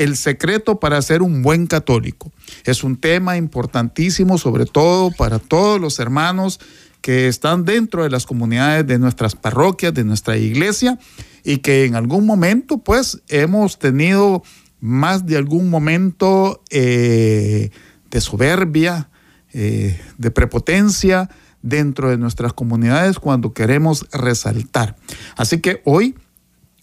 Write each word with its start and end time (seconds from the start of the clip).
el 0.00 0.16
secreto 0.16 0.80
para 0.80 1.02
ser 1.02 1.20
un 1.20 1.42
buen 1.42 1.66
católico. 1.66 2.32
Es 2.64 2.82
un 2.82 2.96
tema 2.96 3.36
importantísimo, 3.36 4.38
sobre 4.38 4.64
todo 4.64 5.10
para 5.10 5.38
todos 5.38 5.78
los 5.78 5.98
hermanos 5.98 6.58
que 7.02 7.28
están 7.28 7.66
dentro 7.66 8.02
de 8.02 8.08
las 8.08 8.24
comunidades 8.24 8.86
de 8.86 8.98
nuestras 8.98 9.36
parroquias, 9.36 9.92
de 9.92 10.04
nuestra 10.04 10.38
iglesia, 10.38 10.98
y 11.44 11.58
que 11.58 11.84
en 11.84 11.96
algún 11.96 12.24
momento, 12.24 12.78
pues, 12.78 13.20
hemos 13.28 13.78
tenido 13.78 14.42
más 14.80 15.26
de 15.26 15.36
algún 15.36 15.68
momento 15.68 16.62
eh, 16.70 17.68
de 18.10 18.20
soberbia, 18.22 19.10
eh, 19.52 20.00
de 20.16 20.30
prepotencia 20.30 21.28
dentro 21.60 22.08
de 22.08 22.16
nuestras 22.16 22.54
comunidades 22.54 23.18
cuando 23.18 23.52
queremos 23.52 24.06
resaltar. 24.12 24.96
Así 25.36 25.60
que 25.60 25.82
hoy 25.84 26.14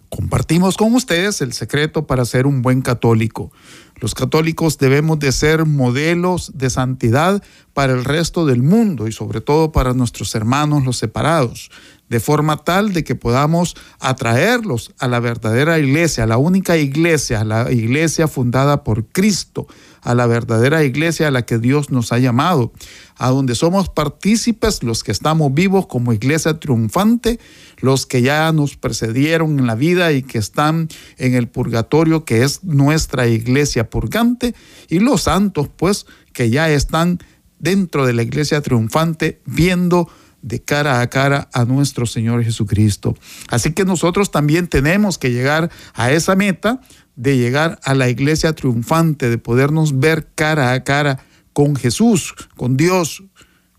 compartimos 0.10 0.78
con 0.78 0.94
ustedes 0.96 1.42
el 1.42 1.54
secreto 1.54 2.08
para 2.08 2.26
ser 2.26 2.48
un 2.48 2.62
buen 2.62 2.82
católico. 2.82 3.52
Los 4.00 4.14
católicos 4.14 4.78
debemos 4.78 5.18
de 5.18 5.32
ser 5.32 5.66
modelos 5.66 6.52
de 6.54 6.70
santidad 6.70 7.42
para 7.74 7.94
el 7.94 8.06
resto 8.06 8.46
del 8.46 8.62
mundo 8.62 9.08
y 9.08 9.12
sobre 9.12 9.42
todo 9.42 9.72
para 9.72 9.94
nuestros 9.94 10.36
hermanos 10.36 10.86
los 10.86 10.98
separados, 10.98 11.72
de 12.08 12.20
forma 12.20 12.58
tal 12.58 12.94
de 12.94 13.04
que 13.04 13.16
podamos 13.16 13.76
atraerlos 14.00 14.94
a 15.00 15.08
la 15.08 15.20
verdadera 15.20 15.80
iglesia, 15.80 16.26
a 16.26 16.28
la 16.28 16.38
única 16.38 16.78
iglesia, 16.78 17.42
a 17.42 17.44
la 17.44 17.72
iglesia 17.72 18.28
fundada 18.28 18.84
por 18.84 19.08
Cristo, 19.08 19.68
a 20.02 20.14
la 20.14 20.28
verdadera 20.28 20.84
iglesia 20.84 21.28
a 21.28 21.32
la 21.32 21.46
que 21.46 21.58
Dios 21.58 21.90
nos 21.90 22.12
ha 22.12 22.20
llamado, 22.20 22.72
a 23.18 23.30
donde 23.30 23.56
somos 23.56 23.90
partícipes 23.90 24.84
los 24.84 25.04
que 25.04 25.12
estamos 25.12 25.54
vivos 25.54 25.88
como 25.88 26.14
iglesia 26.14 26.60
triunfante, 26.60 27.40
los 27.78 28.06
que 28.06 28.22
ya 28.22 28.52
nos 28.52 28.76
precedieron 28.76 29.60
en 29.60 29.68
la 29.68 29.76
vida 29.76 30.12
y 30.12 30.24
que 30.24 30.38
están 30.38 30.90
en 31.18 31.36
el 31.36 31.48
purgatorio, 31.48 32.26
que 32.26 32.44
es 32.44 32.64
nuestra 32.64 33.28
iglesia 33.28 33.90
purgante, 33.90 34.56
y 34.90 35.00
los 35.00 35.24
santos, 35.24 35.70
pues, 35.76 36.06
que 36.34 36.50
ya 36.50 36.70
están 36.70 37.20
dentro 37.60 38.06
de 38.06 38.14
la 38.14 38.24
iglesia 38.24 38.62
triunfante 38.62 39.42
viendo 39.46 40.10
de 40.42 40.62
cara 40.62 41.02
a 41.02 41.10
cara 41.10 41.50
a 41.54 41.66
nuestro 41.66 42.06
Señor 42.06 42.44
Jesucristo. 42.44 43.16
Así 43.50 43.74
que 43.74 43.86
nosotros 43.86 44.32
también 44.32 44.68
tenemos 44.68 45.18
que 45.18 45.32
llegar 45.32 45.72
a 45.94 46.12
esa 46.12 46.36
meta 46.36 46.82
de 47.16 47.38
llegar 47.38 47.80
a 47.84 47.96
la 47.96 48.10
iglesia 48.10 48.54
triunfante, 48.54 49.30
de 49.30 49.38
podernos 49.38 50.00
ver 50.00 50.30
cara 50.36 50.74
a 50.74 50.84
cara 50.84 51.20
con 51.54 51.76
Jesús, 51.76 52.36
con 52.56 52.78
Dios, 52.78 53.24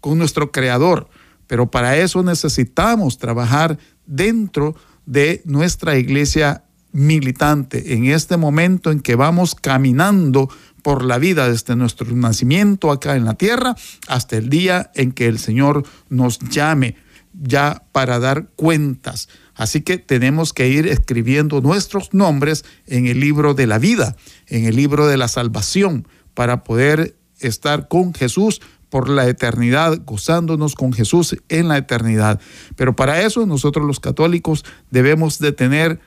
con 0.00 0.18
nuestro 0.18 0.50
Creador. 0.50 1.08
Pero 1.48 1.68
para 1.70 1.96
eso 1.96 2.22
necesitamos 2.22 3.18
trabajar 3.18 3.76
dentro 4.06 4.76
de 5.06 5.42
nuestra 5.44 5.98
iglesia 5.98 6.62
militante, 6.92 7.94
en 7.94 8.06
este 8.06 8.36
momento 8.36 8.90
en 8.90 9.00
que 9.00 9.16
vamos 9.16 9.54
caminando 9.54 10.48
por 10.82 11.04
la 11.04 11.18
vida 11.18 11.48
desde 11.48 11.76
nuestro 11.76 12.06
nacimiento 12.14 12.92
acá 12.92 13.16
en 13.16 13.24
la 13.24 13.34
tierra 13.34 13.74
hasta 14.06 14.36
el 14.36 14.48
día 14.48 14.90
en 14.94 15.12
que 15.12 15.26
el 15.26 15.38
Señor 15.38 15.84
nos 16.08 16.38
llame 16.38 16.96
ya 17.32 17.82
para 17.92 18.18
dar 18.18 18.48
cuentas. 18.56 19.28
Así 19.54 19.82
que 19.82 19.98
tenemos 19.98 20.52
que 20.52 20.68
ir 20.68 20.86
escribiendo 20.86 21.60
nuestros 21.60 22.14
nombres 22.14 22.64
en 22.86 23.06
el 23.06 23.20
libro 23.20 23.54
de 23.54 23.66
la 23.66 23.78
vida, 23.78 24.16
en 24.46 24.64
el 24.64 24.76
libro 24.76 25.06
de 25.06 25.16
la 25.16 25.28
salvación, 25.28 26.06
para 26.34 26.64
poder 26.64 27.16
estar 27.40 27.88
con 27.88 28.14
Jesús 28.14 28.60
por 28.90 29.08
la 29.08 29.28
eternidad, 29.28 30.00
gozándonos 30.04 30.74
con 30.74 30.92
Jesús 30.92 31.36
en 31.48 31.68
la 31.68 31.78
eternidad. 31.78 32.40
Pero 32.76 32.96
para 32.96 33.22
eso 33.22 33.46
nosotros 33.46 33.86
los 33.86 34.00
católicos 34.00 34.64
debemos 34.90 35.38
de 35.38 35.52
tener 35.52 36.00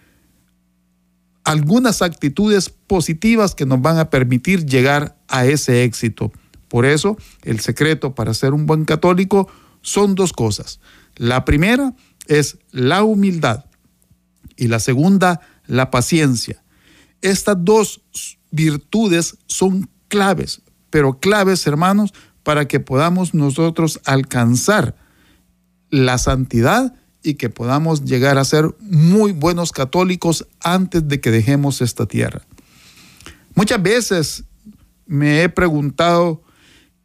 algunas 1.43 2.01
actitudes 2.01 2.69
positivas 2.69 3.55
que 3.55 3.65
nos 3.65 3.81
van 3.81 3.97
a 3.97 4.09
permitir 4.09 4.65
llegar 4.65 5.17
a 5.27 5.45
ese 5.45 5.83
éxito. 5.83 6.31
Por 6.67 6.85
eso, 6.85 7.17
el 7.43 7.59
secreto 7.59 8.15
para 8.15 8.33
ser 8.33 8.53
un 8.53 8.65
buen 8.65 8.85
católico 8.85 9.47
son 9.81 10.15
dos 10.15 10.33
cosas. 10.33 10.79
La 11.15 11.43
primera 11.43 11.93
es 12.27 12.57
la 12.71 13.03
humildad 13.03 13.65
y 14.55 14.67
la 14.67 14.79
segunda, 14.79 15.41
la 15.65 15.91
paciencia. 15.91 16.63
Estas 17.21 17.57
dos 17.59 18.01
virtudes 18.51 19.37
son 19.47 19.89
claves, 20.07 20.61
pero 20.89 21.19
claves, 21.19 21.65
hermanos, 21.67 22.13
para 22.43 22.67
que 22.67 22.79
podamos 22.79 23.33
nosotros 23.33 23.99
alcanzar 24.05 24.95
la 25.89 26.17
santidad 26.17 26.95
y 27.23 27.35
que 27.35 27.49
podamos 27.49 28.03
llegar 28.03 28.37
a 28.37 28.45
ser 28.45 28.73
muy 28.79 29.31
buenos 29.31 29.71
católicos 29.71 30.47
antes 30.59 31.07
de 31.07 31.21
que 31.21 31.31
dejemos 31.31 31.81
esta 31.81 32.05
tierra. 32.05 32.41
Muchas 33.53 33.81
veces 33.81 34.43
me 35.05 35.43
he 35.43 35.49
preguntado 35.49 36.41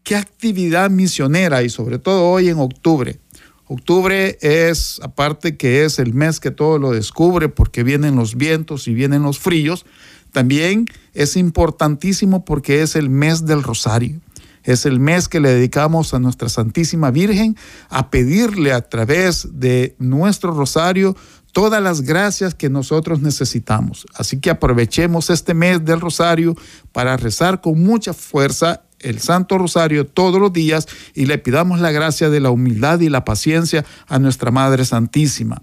qué 0.04 0.16
actividad 0.16 0.90
misionera 0.90 1.62
y 1.62 1.68
sobre 1.68 1.98
todo 1.98 2.30
hoy 2.30 2.48
en 2.48 2.58
octubre. 2.58 3.18
Octubre 3.66 4.38
es, 4.40 5.00
aparte 5.02 5.56
que 5.56 5.84
es 5.84 5.98
el 5.98 6.14
mes 6.14 6.38
que 6.38 6.52
todo 6.52 6.78
lo 6.78 6.92
descubre 6.92 7.48
porque 7.48 7.82
vienen 7.82 8.14
los 8.14 8.36
vientos 8.36 8.86
y 8.86 8.94
vienen 8.94 9.22
los 9.22 9.40
fríos, 9.40 9.84
también 10.30 10.86
es 11.14 11.36
importantísimo 11.36 12.44
porque 12.44 12.82
es 12.82 12.94
el 12.94 13.10
mes 13.10 13.44
del 13.44 13.64
rosario. 13.64 14.20
Es 14.66 14.84
el 14.84 15.00
mes 15.00 15.28
que 15.28 15.40
le 15.40 15.54
dedicamos 15.54 16.12
a 16.12 16.18
nuestra 16.18 16.48
Santísima 16.48 17.10
Virgen 17.12 17.56
a 17.88 18.10
pedirle 18.10 18.72
a 18.72 18.82
través 18.82 19.48
de 19.52 19.94
nuestro 19.98 20.52
rosario 20.52 21.16
todas 21.52 21.80
las 21.80 22.02
gracias 22.02 22.54
que 22.54 22.68
nosotros 22.68 23.22
necesitamos. 23.22 24.06
Así 24.14 24.40
que 24.40 24.50
aprovechemos 24.50 25.30
este 25.30 25.54
mes 25.54 25.84
del 25.84 26.00
rosario 26.00 26.54
para 26.92 27.16
rezar 27.16 27.60
con 27.60 27.80
mucha 27.80 28.12
fuerza 28.12 28.82
el 28.98 29.20
Santo 29.20 29.56
Rosario 29.56 30.06
todos 30.06 30.40
los 30.40 30.52
días 30.52 30.88
y 31.14 31.26
le 31.26 31.38
pidamos 31.38 31.80
la 31.80 31.92
gracia 31.92 32.28
de 32.28 32.40
la 32.40 32.50
humildad 32.50 33.00
y 33.00 33.08
la 33.08 33.24
paciencia 33.24 33.84
a 34.08 34.18
nuestra 34.18 34.50
Madre 34.50 34.84
Santísima. 34.84 35.62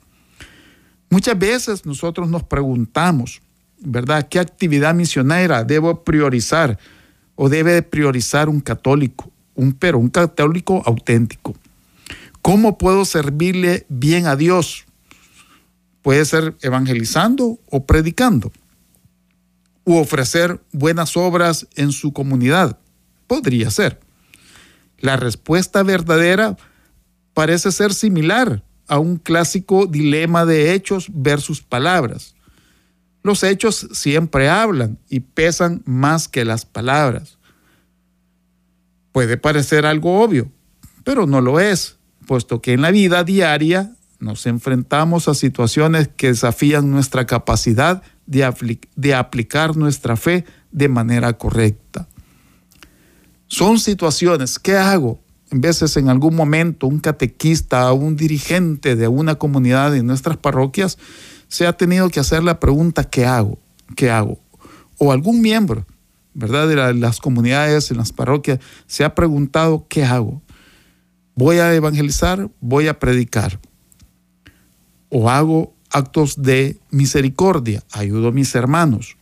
Muchas 1.09 1.37
veces 1.37 1.85
nosotros 1.85 2.29
nos 2.29 2.43
preguntamos, 2.43 3.41
¿verdad? 3.79 4.27
¿Qué 4.29 4.39
actividad 4.39 4.95
misionera 4.95 5.63
debo 5.63 6.03
priorizar? 6.03 6.79
O 7.35 7.49
debe 7.49 7.81
priorizar 7.81 8.49
un 8.49 8.59
católico, 8.59 9.31
un 9.55 9.73
pero 9.73 9.97
un 9.97 10.09
católico 10.09 10.81
auténtico. 10.85 11.55
¿Cómo 12.41 12.77
puedo 12.77 13.05
servirle 13.05 13.85
bien 13.89 14.27
a 14.27 14.35
Dios? 14.35 14.85
Puede 16.01 16.25
ser 16.25 16.55
evangelizando 16.61 17.59
o 17.69 17.85
predicando, 17.85 18.51
u 19.85 19.95
ofrecer 19.95 20.61
buenas 20.71 21.15
obras 21.15 21.67
en 21.75 21.91
su 21.91 22.11
comunidad. 22.11 22.77
Podría 23.27 23.71
ser. 23.71 23.99
La 24.99 25.15
respuesta 25.17 25.83
verdadera 25.83 26.57
parece 27.33 27.71
ser 27.71 27.93
similar 27.93 28.63
a 28.87 28.99
un 28.99 29.17
clásico 29.17 29.85
dilema 29.85 30.45
de 30.45 30.73
hechos 30.73 31.07
versus 31.13 31.61
palabras. 31.61 32.32
Los 33.23 33.43
hechos 33.43 33.87
siempre 33.93 34.49
hablan 34.49 34.99
y 35.09 35.21
pesan 35.21 35.81
más 35.85 36.27
que 36.27 36.43
las 36.43 36.65
palabras. 36.65 37.37
Puede 39.13 39.37
parecer 39.37 39.85
algo 39.85 40.21
obvio, 40.21 40.51
pero 41.03 41.25
no 41.25 41.39
lo 41.39 41.59
es, 41.59 41.97
puesto 42.27 42.61
que 42.61 42.73
en 42.73 42.81
la 42.81 42.91
vida 42.91 43.23
diaria 43.23 43.95
nos 44.19 44.45
enfrentamos 44.45 45.27
a 45.27 45.33
situaciones 45.33 46.09
que 46.15 46.27
desafían 46.27 46.91
nuestra 46.91 47.25
capacidad 47.25 48.03
de, 48.25 49.13
aplicar 49.13 49.75
nuestra 49.75 50.15
fe 50.15 50.45
de 50.71 50.87
manera 50.87 51.33
correcta. 51.33 52.07
Son 53.47 53.79
situaciones, 53.79 54.59
¿qué 54.59 54.77
hago? 54.77 55.21
En 55.51 55.61
veces 55.61 55.97
en 55.97 56.09
algún 56.09 56.35
momento 56.35 56.87
un 56.87 56.99
catequista 56.99 57.91
o 57.91 57.95
un 57.95 58.15
dirigente 58.15 58.95
de 58.95 59.07
una 59.07 59.35
comunidad 59.35 59.95
en 59.95 60.07
nuestras 60.07 60.37
parroquias 60.37 60.97
se 61.53 61.67
ha 61.67 61.73
tenido 61.73 62.09
que 62.09 62.19
hacer 62.19 62.43
la 62.43 62.59
pregunta, 62.59 63.03
¿qué 63.03 63.27
hago? 63.27 63.59
¿Qué 63.95 64.09
hago? 64.09 64.39
O 64.97 65.11
algún 65.11 65.39
miembro, 65.39 65.85
¿verdad? 66.33 66.67
De 66.67 66.95
las 66.95 67.19
comunidades, 67.19 67.91
en 67.91 67.97
las 67.97 68.11
parroquias, 68.11 68.57
se 68.87 69.03
ha 69.03 69.13
preguntado, 69.13 69.85
¿qué 69.87 70.03
hago? 70.03 70.41
¿Voy 71.35 71.59
a 71.59 71.71
evangelizar? 71.75 72.49
¿Voy 72.59 72.87
a 72.87 72.97
predicar? 72.97 73.59
¿O 75.09 75.29
hago 75.29 75.75
actos 75.91 76.41
de 76.41 76.79
misericordia? 76.89 77.83
¿Ayudo 77.91 78.29
a 78.29 78.31
mis 78.31 78.55
hermanos? 78.55 79.15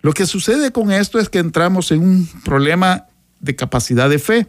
Lo 0.00 0.12
que 0.12 0.26
sucede 0.26 0.72
con 0.72 0.90
esto 0.90 1.20
es 1.20 1.28
que 1.28 1.38
entramos 1.38 1.92
en 1.92 2.02
un 2.02 2.28
problema 2.44 3.06
de 3.38 3.54
capacidad 3.54 4.10
de 4.10 4.18
fe. 4.18 4.48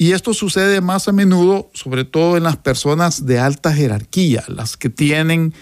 Y 0.00 0.12
esto 0.12 0.32
sucede 0.32 0.80
más 0.80 1.08
a 1.08 1.12
menudo, 1.12 1.70
sobre 1.74 2.06
todo 2.06 2.38
en 2.38 2.44
las 2.44 2.56
personas 2.56 3.26
de 3.26 3.38
alta 3.38 3.70
jerarquía, 3.70 4.42
las 4.48 4.78
que 4.78 4.88
tienen 4.88 5.52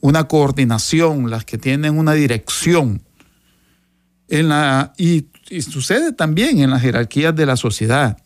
una 0.00 0.28
coordinación, 0.28 1.28
las 1.28 1.44
que 1.44 1.58
tienen 1.58 1.98
una 1.98 2.12
dirección. 2.12 3.02
En 4.28 4.48
la, 4.48 4.92
y, 4.96 5.26
sucede 5.60 6.12
también 6.12 6.60
en 6.60 6.70
las 6.70 6.82
jerarquías 6.82 7.34
de 7.34 7.46
la 7.46 7.56
sociedad, 7.56 8.16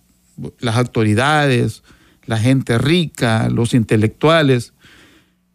las 0.58 0.76
autoridades, 0.76 1.82
la 2.26 2.36
gente 2.36 2.76
rica, 2.76 3.48
los 3.48 3.72
intelectuales, 3.72 4.74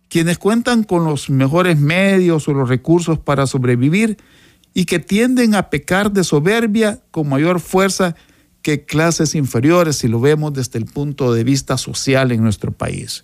quienes 0.07 0.39
cuentan 0.39 0.81
con 0.81 1.05
los 1.05 1.29
mejores 1.29 1.77
medios 1.77 2.47
o 2.47 2.53
los 2.53 2.67
recursos 2.67 3.19
para 3.19 3.45
sobrevivir 3.45 4.17
y 4.73 4.85
que 4.85 4.97
tienden 4.97 5.53
a 5.53 5.69
pecar 5.69 6.11
de 6.11 6.23
soberbia 6.23 6.99
con 7.11 7.29
mayor 7.29 7.59
fuerza 7.59 8.15
que 8.61 8.85
clases 8.85 9.35
inferiores 9.35 9.97
si 9.97 10.07
lo 10.07 10.19
vemos 10.19 10.53
desde 10.53 10.79
el 10.79 10.85
punto 10.85 11.33
de 11.33 11.43
vista 11.43 11.77
social 11.77 12.31
en 12.31 12.43
nuestro 12.43 12.71
país. 12.71 13.23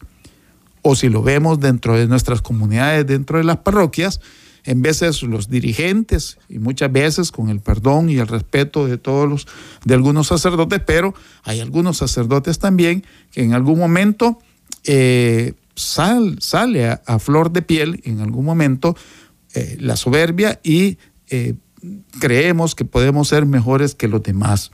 O 0.82 0.96
si 0.96 1.10
lo 1.10 1.24
vemos 1.24 1.60
dentro 1.60 1.98
de 1.98 2.08
nuestras 2.08 2.42
comunidades, 2.42 3.08
dentro 3.08 3.38
de 3.38 3.44
las 3.44 3.58
parroquias, 3.58 4.22
en 4.66 4.82
veces 4.82 5.22
los 5.24 5.50
dirigentes 5.50 6.38
y 6.50 6.60
muchas 6.60 6.92
veces 6.92 7.32
con 7.32 7.50
el 7.50 7.60
perdón 7.60 8.10
y 8.10 8.18
el 8.18 8.28
respeto 8.28 8.88
de 8.88 8.98
todos 8.98 9.30
los 9.30 9.48
de 9.84 9.94
algunos 9.94 10.28
sacerdotes, 10.28 10.82
pero 10.86 11.14
hay 11.44 11.60
algunos 11.60 11.98
sacerdotes 11.98 12.60
también 12.60 13.04
que 13.32 13.44
en 13.44 13.54
algún 13.54 13.78
momento 13.78 14.40
eh, 14.84 15.54
sale 15.76 16.88
a, 16.88 17.20
flor 17.20 17.52
de 17.52 17.62
piel, 17.62 18.02
en 18.06 18.22
algún 18.22 18.46
momento, 18.46 18.96
eh, 19.54 19.78
la 19.80 19.96
soberbia 19.96 20.60
y 20.64 20.98
eh, 21.30 21.56
creemos 22.20 22.76
que 22.76 22.86
podemos 22.86 23.28
ser 23.28 23.46
mejores 23.46 23.94
que 23.94 24.08
los 24.08 24.24
demás. 24.24 24.72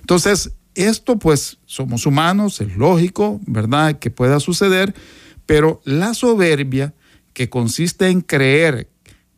Entonces, 0.00 0.52
esto 0.74 1.18
pues 1.18 1.58
somos 1.66 2.06
humanos, 2.06 2.60
es 2.60 2.76
lógico, 2.76 3.40
¿verdad? 3.46 3.98
Que 3.98 4.10
pueda 4.10 4.40
suceder, 4.40 4.94
pero 5.46 5.80
la 5.84 6.14
soberbia 6.14 6.94
que 7.32 7.48
consiste 7.48 8.08
en 8.08 8.20
creer 8.20 8.88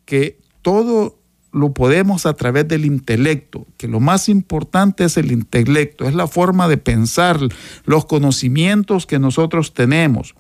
que 0.05 0.41
todo 0.63 1.19
lo 1.53 1.75
podemos 1.75 2.25
a 2.27 2.35
través 2.35 2.67
del 2.67 2.85
intelecto, 2.85 3.67
que 3.77 3.87
lo 3.87 4.01
más 4.01 4.29
importante 4.29 5.05
es 5.05 5.17
el 5.17 5.33
intelecto, 5.33 6.09
es 6.09 6.15
la 6.15 6.27
forma 6.27 6.67
de 6.67 6.79
pensar, 6.79 7.39
los 7.85 8.07
conocimientos 8.07 9.07
que 9.07 9.19
nosotros 9.19 9.75
tenemos, 9.75 10.35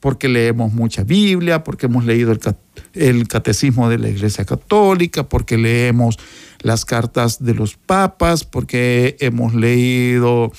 porque 0.00 0.28
leemos 0.28 0.72
mucha 0.72 1.02
Biblia, 1.02 1.64
porque 1.64 1.86
hemos 1.86 2.04
leído 2.04 2.32
el, 2.32 2.40
catecismo 3.28 3.88
de 3.88 3.98
la 3.98 4.08
Iglesia 4.08 4.44
Católica, 4.44 5.28
porque 5.28 5.56
leemos 5.56 6.18
las 6.60 6.84
cartas 6.84 7.42
de 7.42 7.54
los 7.54 7.76
papas, 7.76 8.44
porque 8.44 9.16
hemos 9.20 9.54
leído 9.54 10.52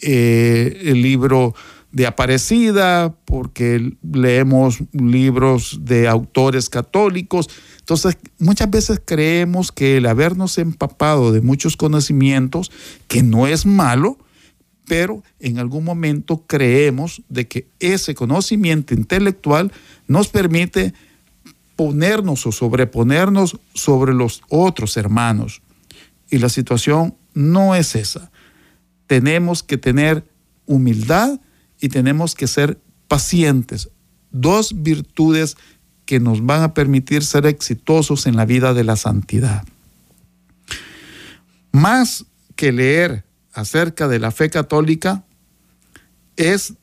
eh, 0.00 0.82
el 0.84 1.02
libro 1.02 1.54
de 1.92 2.06
Aparecida, 2.06 3.14
porque 3.24 3.96
leemos 4.02 4.80
libros 4.92 5.80
de 5.82 6.08
autores 6.08 6.68
católicos. 6.68 7.48
Entonces, 7.78 8.18
muchas 8.38 8.70
veces 8.70 9.00
creemos 9.04 9.72
que 9.72 9.96
el 9.96 10.06
habernos 10.06 10.58
empapado 10.58 11.32
de 11.32 11.40
muchos 11.40 11.76
conocimientos, 11.76 12.70
que 13.08 13.22
no 13.22 13.46
es 13.46 13.64
malo, 13.64 14.18
pero 14.86 15.22
en 15.40 15.58
algún 15.58 15.84
momento 15.84 16.44
creemos 16.46 17.22
de 17.28 17.48
que 17.48 17.68
ese 17.80 18.14
conocimiento 18.14 18.94
intelectual 18.94 19.72
nos 20.06 20.28
permite 20.28 20.94
ponernos 21.76 22.46
o 22.46 22.52
sobreponernos 22.52 23.58
sobre 23.74 24.14
los 24.14 24.42
otros 24.48 24.96
hermanos. 24.96 25.62
Y 26.30 26.38
la 26.38 26.48
situación 26.48 27.14
no 27.34 27.74
es 27.74 27.94
esa. 27.94 28.30
Tenemos 29.06 29.62
que 29.62 29.78
tener 29.78 30.24
humildad 30.64 31.38
y 31.80 31.90
tenemos 31.90 32.34
que 32.34 32.46
ser 32.46 32.80
pacientes. 33.06 33.90
Dos 34.30 34.82
virtudes 34.82 35.56
que 36.06 36.18
nos 36.18 36.44
van 36.44 36.62
a 36.62 36.74
permitir 36.74 37.24
ser 37.24 37.46
exitosos 37.46 38.26
en 38.26 38.36
la 38.36 38.46
vida 38.46 38.72
de 38.74 38.84
la 38.84 38.96
santidad. 38.96 39.64
Más 41.72 42.24
que 42.54 42.72
leer 42.72 43.24
acerca 43.52 44.08
de 44.08 44.18
la 44.18 44.30
fe 44.30 44.48
católica 44.48 45.24
es 46.36 46.74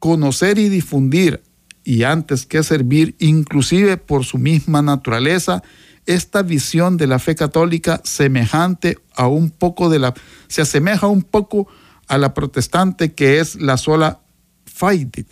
conocer 0.00 0.58
y 0.58 0.68
difundir 0.68 1.42
y 1.84 2.02
antes 2.04 2.46
que 2.46 2.62
servir, 2.62 3.14
inclusive 3.18 3.98
por 3.98 4.24
su 4.24 4.38
misma 4.38 4.80
naturaleza, 4.80 5.62
esta 6.06 6.42
visión 6.42 6.96
de 6.96 7.06
la 7.06 7.18
fe 7.18 7.34
católica 7.34 8.00
semejante 8.04 8.98
a 9.14 9.28
un 9.28 9.50
poco 9.50 9.90
de 9.90 9.98
la, 9.98 10.14
se 10.48 10.62
asemeja 10.62 11.06
un 11.06 11.22
poco 11.22 11.68
a 12.08 12.18
la 12.18 12.34
protestante 12.34 13.12
que 13.12 13.38
es 13.38 13.56
la 13.56 13.76
sola 13.76 14.20
fide, 14.64 15.26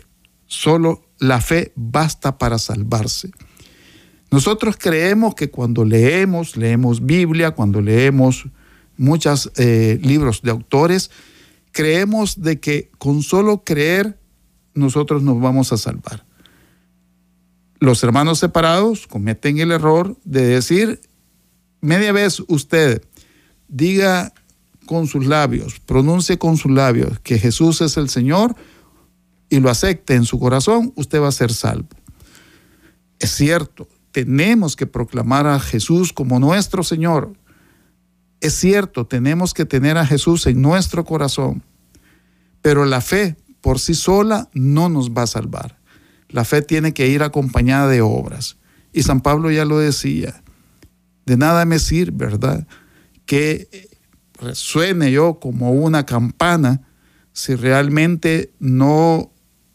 solo 0.47 1.03
la 1.19 1.41
fe 1.41 1.73
basta 1.75 2.39
para 2.39 2.59
salvarse. 2.59 3.31
Nosotros 4.31 4.77
creemos 4.79 5.35
que 5.35 5.51
cuando 5.51 5.85
leemos, 5.85 6.57
leemos 6.57 7.05
Biblia, 7.05 7.51
cuando 7.51 7.83
leemos 7.83 8.47
muchos 8.97 9.53
eh, 9.57 9.99
libros 10.03 10.41
de 10.43 10.51
autores, 10.51 11.11
creemos 11.71 12.41
de 12.41 12.61
que 12.61 12.91
con 12.99 13.23
solo 13.23 13.63
creer 13.63 14.19
nosotros 14.75 15.23
nos 15.23 15.39
vamos 15.39 15.73
a 15.73 15.77
salvar 15.77 16.25
los 17.83 18.05
hermanos 18.05 18.39
separados 18.39 19.09
cometen 19.09 19.59
el 19.59 19.73
error 19.73 20.17
de 20.23 20.47
decir, 20.47 21.01
media 21.81 22.13
vez 22.13 22.41
usted 22.47 23.03
diga 23.67 24.33
con 24.87 25.09
sus 25.09 25.27
labios, 25.27 25.81
pronuncie 25.81 26.39
con 26.39 26.57
sus 26.57 26.71
labios 26.71 27.19
que 27.25 27.41
Jesús 27.41 27.81
es 27.81 27.97
el 27.97 28.09
Señor 28.09 28.55
y 29.51 29.59
lo 29.59 29.69
acepte 29.69 30.15
en 30.15 30.25
su 30.25 30.39
corazón, 30.39 30.93
usted 30.95 31.21
va 31.21 31.27
a 31.27 31.33
ser 31.33 31.53
salvo. 31.53 31.89
Es 33.19 33.33
cierto, 33.33 33.89
tenemos 34.13 34.77
que 34.77 34.87
proclamar 34.87 35.49
a 35.49 35.59
Jesús 35.59 36.13
como 36.13 36.39
nuestro 36.39 36.85
Señor. 36.85 37.33
Es 38.41 38.55
cierto, 38.55 39.09
tenemos 39.09 39.55
que 39.55 39.65
tener 39.65 39.99
a 39.99 40.07
Jesús 40.07 40.47
en 40.47 40.63
nuestro 40.63 41.05
corazón, 41.05 41.65
pero 42.61 42.85
la 42.85 43.01
fe 43.01 43.35
por 43.61 43.81
sí 43.81 43.95
sola 43.95 44.49
no 44.55 44.89
nos 44.89 45.11
va 45.11 45.23
a 45.23 45.27
salvar. 45.27 45.82
La 46.33 46.45
fe 46.45 46.63
tiene 46.63 46.93
que 46.93 47.09
ir 47.09 47.23
acompañada 47.23 47.89
de 47.89 48.01
obras. 48.01 48.57
Y 48.93 49.03
San 49.05 49.21
Pablo 49.21 49.51
ya 49.51 49.65
lo 49.65 49.79
decía, 49.79 50.43
de 51.25 51.37
nada 51.37 51.65
me 51.65 51.79
sirve, 51.79 52.27
¿verdad? 52.27 52.67
Que 53.25 53.89
resuene 54.39 55.13
yo 55.13 55.39
como 55.39 55.73
una 55.73 56.05
campana 56.05 56.83
si 57.33 57.55
realmente 57.55 58.53
no 58.59 59.33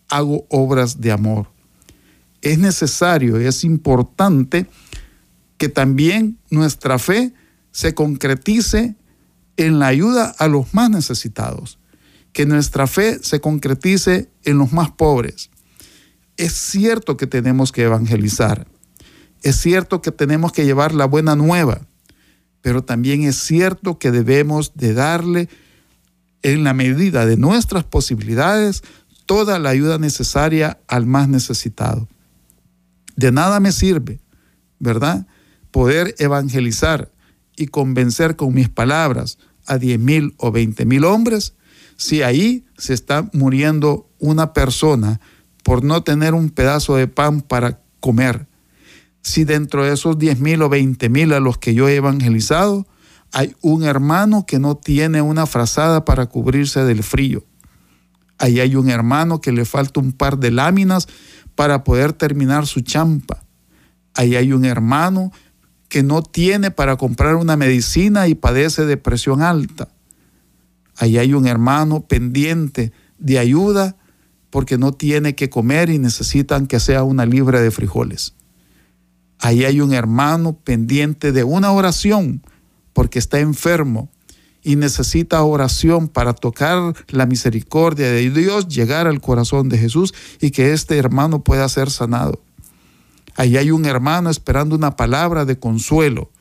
hago 0.10 0.46
obras 0.50 1.02
de 1.02 1.12
amor. 1.12 1.48
Es 2.42 2.60
necesario, 2.60 3.38
es 3.38 3.64
importante 3.64 4.68
que 5.58 5.70
también 5.70 6.38
nuestra 6.50 7.00
fe 7.00 7.34
se 7.72 7.94
concretice 7.96 8.96
en 9.58 9.80
la 9.80 9.88
ayuda 9.88 10.36
a 10.38 10.48
los 10.48 10.74
más 10.74 10.90
necesitados, 10.90 11.80
que 12.32 12.46
nuestra 12.46 12.86
fe 12.86 13.20
se 13.24 13.42
concretice 13.42 14.30
en 14.44 14.60
los 14.60 14.72
más 14.72 14.92
pobres, 14.92 15.50
es 16.38 16.54
cierto 16.54 17.18
que 17.18 17.28
tenemos 17.28 17.72
que 17.72 17.84
evangelizar, 17.84 18.68
es 19.44 19.58
cierto 19.58 20.02
que 20.02 20.12
tenemos 20.12 20.52
que 20.52 20.66
llevar 20.66 20.94
la 20.94 21.06
buena 21.06 21.36
nueva, 21.36 21.82
pero 22.62 22.84
también 22.84 23.24
es 23.24 23.38
cierto 23.38 24.00
que 24.00 24.12
debemos 24.12 24.74
de 24.76 24.94
darle 24.94 25.50
en 26.44 26.64
la 26.64 26.74
medida 26.74 27.26
de 27.26 27.38
nuestras 27.38 27.84
posibilidades 27.84 28.84
toda 29.26 29.60
la 29.60 29.70
ayuda 29.70 29.98
necesaria 29.98 30.80
al 30.88 31.06
más 31.06 31.28
necesitado. 31.28 32.08
De 33.16 33.32
nada 33.32 33.60
me 33.60 33.72
sirve, 33.72 34.20
¿verdad? 34.80 35.28
Poder 35.72 36.16
evangelizar 36.20 37.12
y 37.56 37.68
convencer 37.68 38.36
con 38.36 38.54
mis 38.54 38.70
palabras 38.70 39.38
a 39.66 39.78
10 39.78 40.00
mil 40.00 40.34
o 40.38 40.52
20 40.52 40.86
mil 40.86 41.04
hombres 41.04 41.56
si 41.98 42.22
ahí 42.22 42.66
se 42.78 42.94
está 42.94 43.30
muriendo 43.34 44.10
una 44.20 44.54
persona 44.54 45.20
por 45.68 45.84
no 45.84 46.02
tener 46.02 46.34
un 46.34 46.50
pedazo 46.50 46.96
de 46.96 47.10
pan 47.10 47.42
para 47.42 47.82
comer. 48.00 48.48
Si 49.22 49.44
dentro 49.44 49.84
de 49.84 49.92
esos 49.92 50.18
10 50.18 50.40
mil 50.40 50.62
o 50.62 50.70
20 50.70 51.10
mil 51.10 51.34
a 51.34 51.42
los 51.42 51.58
que 51.58 51.74
yo 51.74 51.90
he 51.90 51.98
evangelizado, 51.98 52.88
hay 53.34 53.54
un 53.60 53.84
hermano 53.84 54.46
que 54.46 54.60
no 54.60 54.78
tiene 54.78 55.22
una 55.22 55.46
frazada 55.46 56.06
para 56.06 56.28
cubrirse 56.28 56.86
del 56.86 57.04
frío. 57.04 57.44
Ahí 58.38 58.62
hay 58.62 58.78
un 58.78 58.90
hermano 58.90 59.42
que 59.42 59.52
le 59.52 59.66
falta 59.66 60.00
un 60.00 60.14
par 60.14 60.38
de 60.38 60.52
láminas 60.52 61.10
para 61.54 61.84
poder 61.84 62.14
terminar 62.14 62.66
su 62.66 62.80
champa. 62.80 63.44
Ahí 64.14 64.38
hay 64.38 64.54
un 64.54 64.64
hermano 64.64 65.34
que 65.90 66.02
no 66.02 66.24
tiene 66.24 66.72
para 66.72 66.96
comprar 66.96 67.36
una 67.36 67.58
medicina 67.58 68.30
y 68.30 68.36
padece 68.36 68.86
de 68.86 68.96
presión 68.96 69.42
alta. 69.42 69.90
Ahí 70.96 71.18
hay 71.18 71.34
un 71.34 71.46
hermano 71.46 72.08
pendiente 72.08 72.94
de 73.18 73.38
ayuda 73.38 73.98
porque 74.50 74.78
no 74.78 74.94
tiene 74.94 75.36
que 75.36 75.50
comer 75.50 75.90
y 75.90 76.00
necesitan 76.00 76.68
que 76.68 76.80
sea 76.80 77.04
una 77.04 77.26
libra 77.26 77.62
de 77.62 77.72
frijoles. 77.72 78.34
Ahí 79.40 79.66
hay 79.66 79.82
un 79.82 79.94
hermano 79.94 80.58
pendiente 80.58 81.32
de 81.32 81.44
una 81.44 81.72
oración 81.72 82.42
porque 82.94 83.20
está 83.20 83.40
enfermo 83.40 84.10
y 84.64 84.76
necesita 84.76 85.44
oración 85.44 86.08
para 86.08 86.34
tocar 86.34 86.94
la 87.10 87.26
misericordia 87.26 88.12
de 88.12 88.30
Dios, 88.30 88.68
llegar 88.68 89.08
al 89.08 89.22
corazón 89.22 89.70
de 89.70 89.78
Jesús 89.78 90.14
y 90.42 90.52
que 90.52 90.74
este 90.74 90.98
hermano 90.98 91.44
pueda 91.44 91.70
ser 91.70 91.90
sanado. 91.90 92.42
Ahí 93.36 93.56
hay 93.56 93.70
un 93.70 93.86
hermano 93.86 94.30
esperando 94.30 94.76
una 94.76 94.96
palabra 94.96 95.46
de 95.46 95.60
consuelo, 95.60 96.32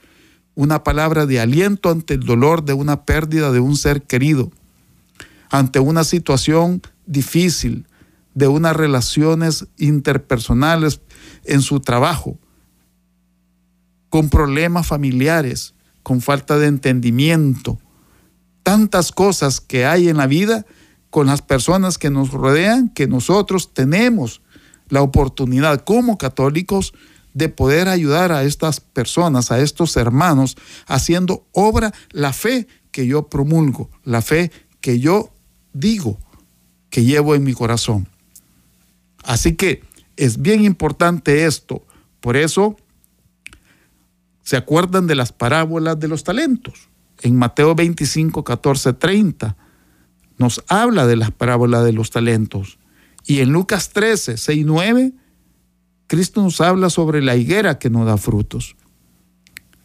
una 0.54 0.82
palabra 0.82 1.26
de 1.26 1.38
aliento 1.38 1.90
ante 1.90 2.14
el 2.14 2.20
dolor 2.20 2.64
de 2.64 2.72
una 2.72 3.04
pérdida 3.04 3.52
de 3.52 3.60
un 3.60 3.76
ser 3.76 4.02
querido, 4.02 4.50
ante 5.50 5.78
una 5.78 6.02
situación 6.02 6.80
difícil, 7.06 7.86
de 8.36 8.48
unas 8.48 8.76
relaciones 8.76 9.66
interpersonales 9.78 11.00
en 11.44 11.62
su 11.62 11.80
trabajo, 11.80 12.38
con 14.10 14.28
problemas 14.28 14.86
familiares, 14.86 15.74
con 16.02 16.20
falta 16.20 16.58
de 16.58 16.66
entendimiento, 16.66 17.78
tantas 18.62 19.10
cosas 19.10 19.62
que 19.62 19.86
hay 19.86 20.10
en 20.10 20.18
la 20.18 20.26
vida 20.26 20.66
con 21.08 21.28
las 21.28 21.40
personas 21.40 21.96
que 21.96 22.10
nos 22.10 22.30
rodean, 22.30 22.90
que 22.90 23.06
nosotros 23.06 23.72
tenemos 23.72 24.42
la 24.90 25.00
oportunidad 25.00 25.82
como 25.82 26.18
católicos 26.18 26.92
de 27.32 27.48
poder 27.48 27.88
ayudar 27.88 28.32
a 28.32 28.42
estas 28.42 28.80
personas, 28.80 29.50
a 29.50 29.60
estos 29.60 29.96
hermanos, 29.96 30.58
haciendo 30.86 31.46
obra 31.52 31.94
la 32.10 32.34
fe 32.34 32.68
que 32.90 33.06
yo 33.06 33.28
promulgo, 33.28 33.88
la 34.04 34.20
fe 34.20 34.52
que 34.82 35.00
yo 35.00 35.32
digo, 35.72 36.18
que 36.90 37.02
llevo 37.02 37.34
en 37.34 37.42
mi 37.42 37.54
corazón. 37.54 38.08
Así 39.26 39.56
que 39.56 39.83
es 40.16 40.40
bien 40.40 40.64
importante 40.64 41.47
esto. 41.47 41.85
Por 42.21 42.37
eso, 42.37 42.76
¿se 44.42 44.56
acuerdan 44.56 45.09
de 45.09 45.16
las 45.16 45.33
parábolas 45.33 45.99
de 45.99 46.09
los 46.09 46.23
talentos? 46.23 46.88
En 47.23 47.37
Mateo 47.37 47.75
25, 47.75 48.45
14, 48.45 48.92
30 48.95 49.56
nos 50.38 50.62
habla 50.68 51.06
de 51.06 51.16
las 51.16 51.33
parábolas 51.33 51.85
de 51.85 51.92
los 51.92 52.11
talentos. 52.11 52.78
Y 53.26 53.40
en 53.40 53.50
Lucas 53.50 53.90
13, 53.90 54.37
6, 54.37 54.64
9, 54.64 55.12
Cristo 56.06 56.42
nos 56.42 56.61
habla 56.61 56.88
sobre 56.88 57.21
la 57.21 57.35
higuera 57.35 57.80
que 57.80 57.90
no 57.90 58.04
da 58.04 58.18
frutos. 58.18 58.76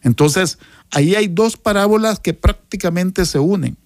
Entonces, 0.02 0.58
ahí 0.92 1.16
hay 1.16 1.26
dos 1.26 1.56
parábolas 1.56 2.20
que 2.20 2.34
prácticamente 2.34 3.26
se 3.26 3.40
unen. 3.40 3.76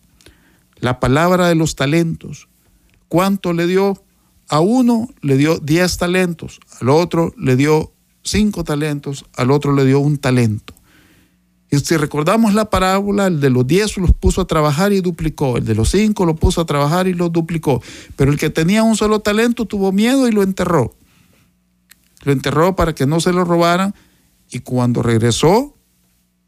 La 0.77 1.01
palabra 1.01 1.49
de 1.49 1.55
los 1.55 1.77
talentos. 1.77 2.49
¿Cuánto 3.09 3.55
le 3.55 3.67
dio? 3.67 4.03
A 4.49 4.61
uno 4.61 5.09
le 5.23 5.37
dio 5.37 5.59
10 5.59 5.97
talentos, 5.97 6.61
al 6.81 6.89
otro 6.89 7.35
le 7.37 7.57
dio 7.57 7.93
5 8.23 8.65
talentos, 8.65 9.25
al 9.37 9.51
otro 9.51 9.75
le 9.75 9.85
dio 9.85 9.99
un 9.99 10.19
talento. 10.19 10.75
Y 11.69 11.79
si 11.81 11.97
recordamos 11.97 12.55
la 12.55 12.71
parábola, 12.71 13.27
el 13.27 13.41
de 13.41 13.51
los 13.51 13.67
10 13.67 13.99
los 13.99 14.13
puso 14.13 14.41
a 14.41 14.47
trabajar 14.47 14.93
y 14.93 15.01
duplicó, 15.01 15.57
el 15.57 15.65
de 15.65 15.75
los 15.75 15.91
5 15.91 16.25
lo 16.25 16.37
puso 16.37 16.61
a 16.61 16.67
trabajar 16.67 17.09
y 17.09 17.15
lo 17.15 17.29
duplicó, 17.29 17.83
pero 18.15 18.31
el 18.31 18.39
que 18.39 18.51
tenía 18.51 18.85
un 18.85 18.97
solo 18.97 19.21
talento 19.21 19.65
tuvo 19.65 19.91
miedo 19.91 20.29
y 20.29 20.33
lo 20.33 20.43
enterró. 20.43 20.95
Lo 22.23 22.33
enterró 22.33 22.77
para 22.77 22.95
que 22.95 23.07
no 23.07 23.21
se 23.21 23.33
lo 23.33 23.45
robaran 23.45 23.95
y 24.51 24.61
cuando 24.61 25.03
regresó, 25.03 25.75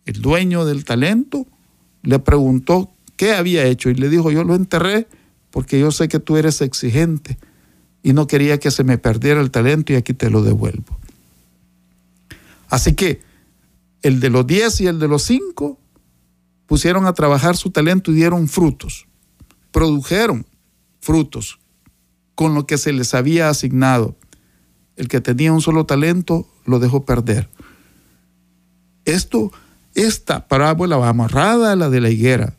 el 0.05 0.21
dueño 0.23 0.65
del 0.65 0.85
talento 0.85 1.47
le 2.03 2.21
preguntó 2.21 2.91
qué 3.17 3.33
había 3.35 3.65
hecho 3.65 3.91
y 3.91 3.95
le 3.95 4.09
dijo, 4.09 4.31
yo 4.31 4.45
lo 4.45 4.55
enterré 4.55 5.09
porque 5.51 5.81
yo 5.81 5.91
sé 5.91 6.09
que 6.09 6.21
tú 6.21 6.37
eres 6.37 6.61
exigente 6.61 7.39
y 8.03 8.13
no 8.13 8.27
quería 8.27 8.59
que 8.59 8.71
se 8.71 8.85
me 8.85 8.99
perdiera 8.99 9.41
el 9.41 9.51
talento 9.51 9.93
y 9.93 9.97
aquí 9.97 10.15
te 10.15 10.31
lo 10.31 10.43
devuelvo. 10.43 10.99
Así 12.69 12.95
que 12.95 13.21
el 14.03 14.21
de 14.21 14.31
los 14.31 14.47
10 14.47 14.81
y 14.83 14.87
el 14.87 14.99
de 14.99 15.09
los 15.09 15.23
5 15.25 15.79
pusieron 16.67 17.07
a 17.07 17.15
trabajar 17.15 17.57
su 17.57 17.71
talento 17.71 18.11
y 18.11 18.15
dieron 18.15 18.49
frutos, 18.49 19.07
produjeron 19.73 20.47
frutos 21.01 21.59
con 22.35 22.55
lo 22.55 22.67
que 22.67 22.79
se 22.79 22.93
les 22.93 23.15
había 23.15 23.49
asignado. 23.49 24.17
El 24.97 25.09
que 25.09 25.21
tenía 25.21 25.53
un 25.53 25.61
solo 25.61 25.87
talento 25.87 26.49
lo 26.67 26.79
dejó 26.79 27.05
perder. 27.05 27.49
Esto, 29.05 29.51
esta 29.95 30.47
parábola 30.47 30.97
va 30.99 31.09
amarrada 31.09 31.73
a 31.73 31.77
la 31.77 31.89
de 31.89 32.01
la 32.01 32.11
higuera, 32.11 32.55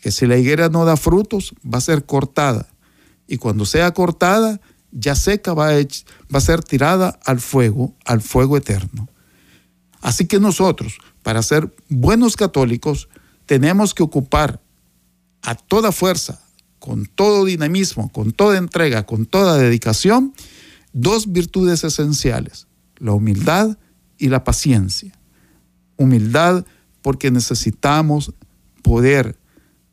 que 0.00 0.10
si 0.10 0.26
la 0.26 0.36
higuera 0.36 0.68
no 0.68 0.84
da 0.84 0.96
frutos, 0.96 1.54
va 1.62 1.78
a 1.78 1.82
ser 1.82 2.04
cortada. 2.04 2.69
Y 3.30 3.38
cuando 3.38 3.64
sea 3.64 3.94
cortada, 3.94 4.60
ya 4.90 5.14
seca, 5.14 5.54
va 5.54 5.68
a, 5.68 6.40
ser 6.40 6.64
tirada 6.64 7.20
al 7.24 7.40
fuego, 7.40 7.94
al 8.04 8.20
fuego 8.20 8.56
eterno. 8.56 9.08
Así 10.00 10.26
que 10.26 10.40
nosotros, 10.40 10.98
para 11.22 11.40
ser 11.44 11.72
buenos 11.88 12.34
católicos, 12.34 13.08
tenemos 13.46 13.94
que 13.94 14.02
ocupar 14.02 14.60
a 15.42 15.54
toda 15.54 15.92
fuerza, 15.92 16.40
con 16.80 17.06
todo 17.06 17.44
dinamismo, 17.44 18.10
con 18.10 18.32
toda 18.32 18.58
entrega, 18.58 19.06
con 19.06 19.26
toda 19.26 19.58
dedicación, 19.58 20.34
dos 20.92 21.30
virtudes 21.30 21.84
esenciales, 21.84 22.66
la 22.96 23.12
humildad 23.12 23.78
y 24.18 24.28
la 24.28 24.42
paciencia. 24.42 25.12
Humildad 25.96 26.64
porque 27.00 27.30
necesitamos 27.30 28.32
poder 28.82 29.38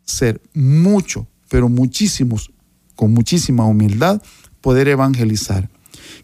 ser 0.06 0.42
mucho, 0.56 1.28
pero 1.50 1.70
muchísimos, 1.70 2.52
con 2.98 3.14
muchísima 3.14 3.66
humildad, 3.66 4.22
poder 4.60 4.90
evangelizar 4.90 5.70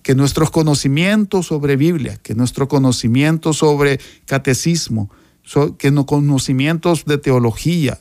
que 0.02 0.16
nuestros 0.16 0.52
conocimientos 0.52 1.48
sobre 1.48 1.78
Biblia, 1.78 2.20
que 2.22 2.36
nuestro 2.36 2.68
conocimiento 2.68 3.54
sobre 3.54 4.00
catecismo, 4.26 5.10
que 5.78 5.92
los 5.92 6.06
conocimientos 6.06 7.06
de 7.06 7.18
teología, 7.18 8.00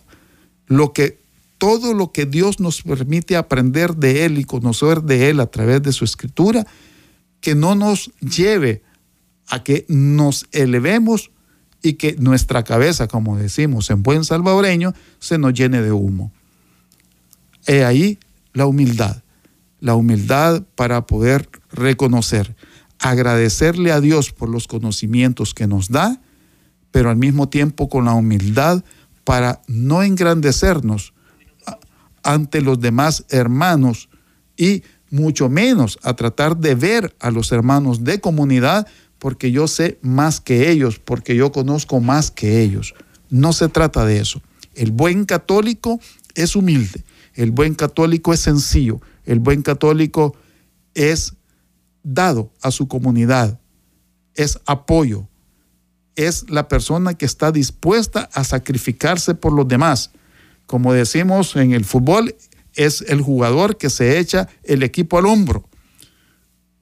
lo 0.66 0.92
que 0.92 1.22
todo 1.58 1.94
lo 1.94 2.10
que 2.10 2.26
Dios 2.26 2.58
nos 2.58 2.82
permite 2.82 3.36
aprender 3.36 3.94
de 3.94 4.24
Él 4.24 4.38
y 4.38 4.44
conocer 4.44 5.02
de 5.02 5.30
Él 5.30 5.38
a 5.38 5.46
través 5.46 5.80
de 5.82 5.92
su 5.92 6.04
escritura, 6.04 6.66
que 7.40 7.54
no 7.54 7.76
nos 7.76 8.10
lleve 8.18 8.82
a 9.46 9.62
que 9.62 9.84
nos 9.88 10.46
elevemos 10.50 11.30
y 11.82 11.94
que 11.94 12.16
nuestra 12.16 12.64
cabeza, 12.64 13.06
como 13.06 13.36
decimos 13.36 13.90
en 13.90 14.02
buen 14.02 14.24
salvadoreño, 14.24 14.92
se 15.20 15.38
nos 15.38 15.52
llene 15.54 15.82
de 15.82 15.92
humo. 15.92 16.32
He 17.66 17.84
ahí 17.84 18.18
la 18.52 18.66
humildad, 18.66 19.22
la 19.80 19.94
humildad 19.94 20.62
para 20.74 21.06
poder 21.06 21.48
reconocer, 21.70 22.54
agradecerle 22.98 23.92
a 23.92 24.00
Dios 24.00 24.32
por 24.32 24.48
los 24.48 24.66
conocimientos 24.68 25.54
que 25.54 25.66
nos 25.66 25.88
da, 25.88 26.20
pero 26.90 27.10
al 27.10 27.16
mismo 27.16 27.48
tiempo 27.48 27.88
con 27.88 28.04
la 28.04 28.14
humildad 28.14 28.84
para 29.24 29.62
no 29.66 30.02
engrandecernos 30.02 31.14
ante 32.22 32.60
los 32.60 32.80
demás 32.80 33.24
hermanos 33.28 34.08
y 34.56 34.82
mucho 35.10 35.48
menos 35.48 35.98
a 36.02 36.14
tratar 36.14 36.56
de 36.56 36.74
ver 36.74 37.14
a 37.20 37.30
los 37.30 37.52
hermanos 37.52 38.04
de 38.04 38.20
comunidad 38.20 38.86
porque 39.18 39.52
yo 39.52 39.68
sé 39.68 39.98
más 40.02 40.40
que 40.40 40.70
ellos, 40.70 40.98
porque 40.98 41.36
yo 41.36 41.52
conozco 41.52 42.00
más 42.00 42.30
que 42.30 42.62
ellos. 42.62 42.94
No 43.30 43.52
se 43.52 43.68
trata 43.68 44.04
de 44.04 44.18
eso. 44.18 44.42
El 44.74 44.90
buen 44.90 45.26
católico 45.26 46.00
es 46.34 46.56
humilde, 46.56 47.04
el 47.34 47.50
buen 47.50 47.74
católico 47.74 48.32
es 48.32 48.40
sencillo, 48.40 49.00
el 49.24 49.38
buen 49.38 49.62
católico 49.62 50.36
es 50.94 51.34
dado 52.02 52.52
a 52.60 52.70
su 52.70 52.88
comunidad, 52.88 53.60
es 54.34 54.58
apoyo, 54.66 55.28
es 56.16 56.48
la 56.50 56.68
persona 56.68 57.14
que 57.14 57.24
está 57.24 57.52
dispuesta 57.52 58.28
a 58.32 58.44
sacrificarse 58.44 59.34
por 59.34 59.52
los 59.52 59.66
demás. 59.66 60.10
Como 60.66 60.92
decimos 60.92 61.56
en 61.56 61.72
el 61.72 61.84
fútbol, 61.84 62.34
es 62.74 63.02
el 63.02 63.20
jugador 63.20 63.76
que 63.76 63.90
se 63.90 64.18
echa 64.18 64.48
el 64.64 64.82
equipo 64.82 65.18
al 65.18 65.26
hombro. 65.26 65.68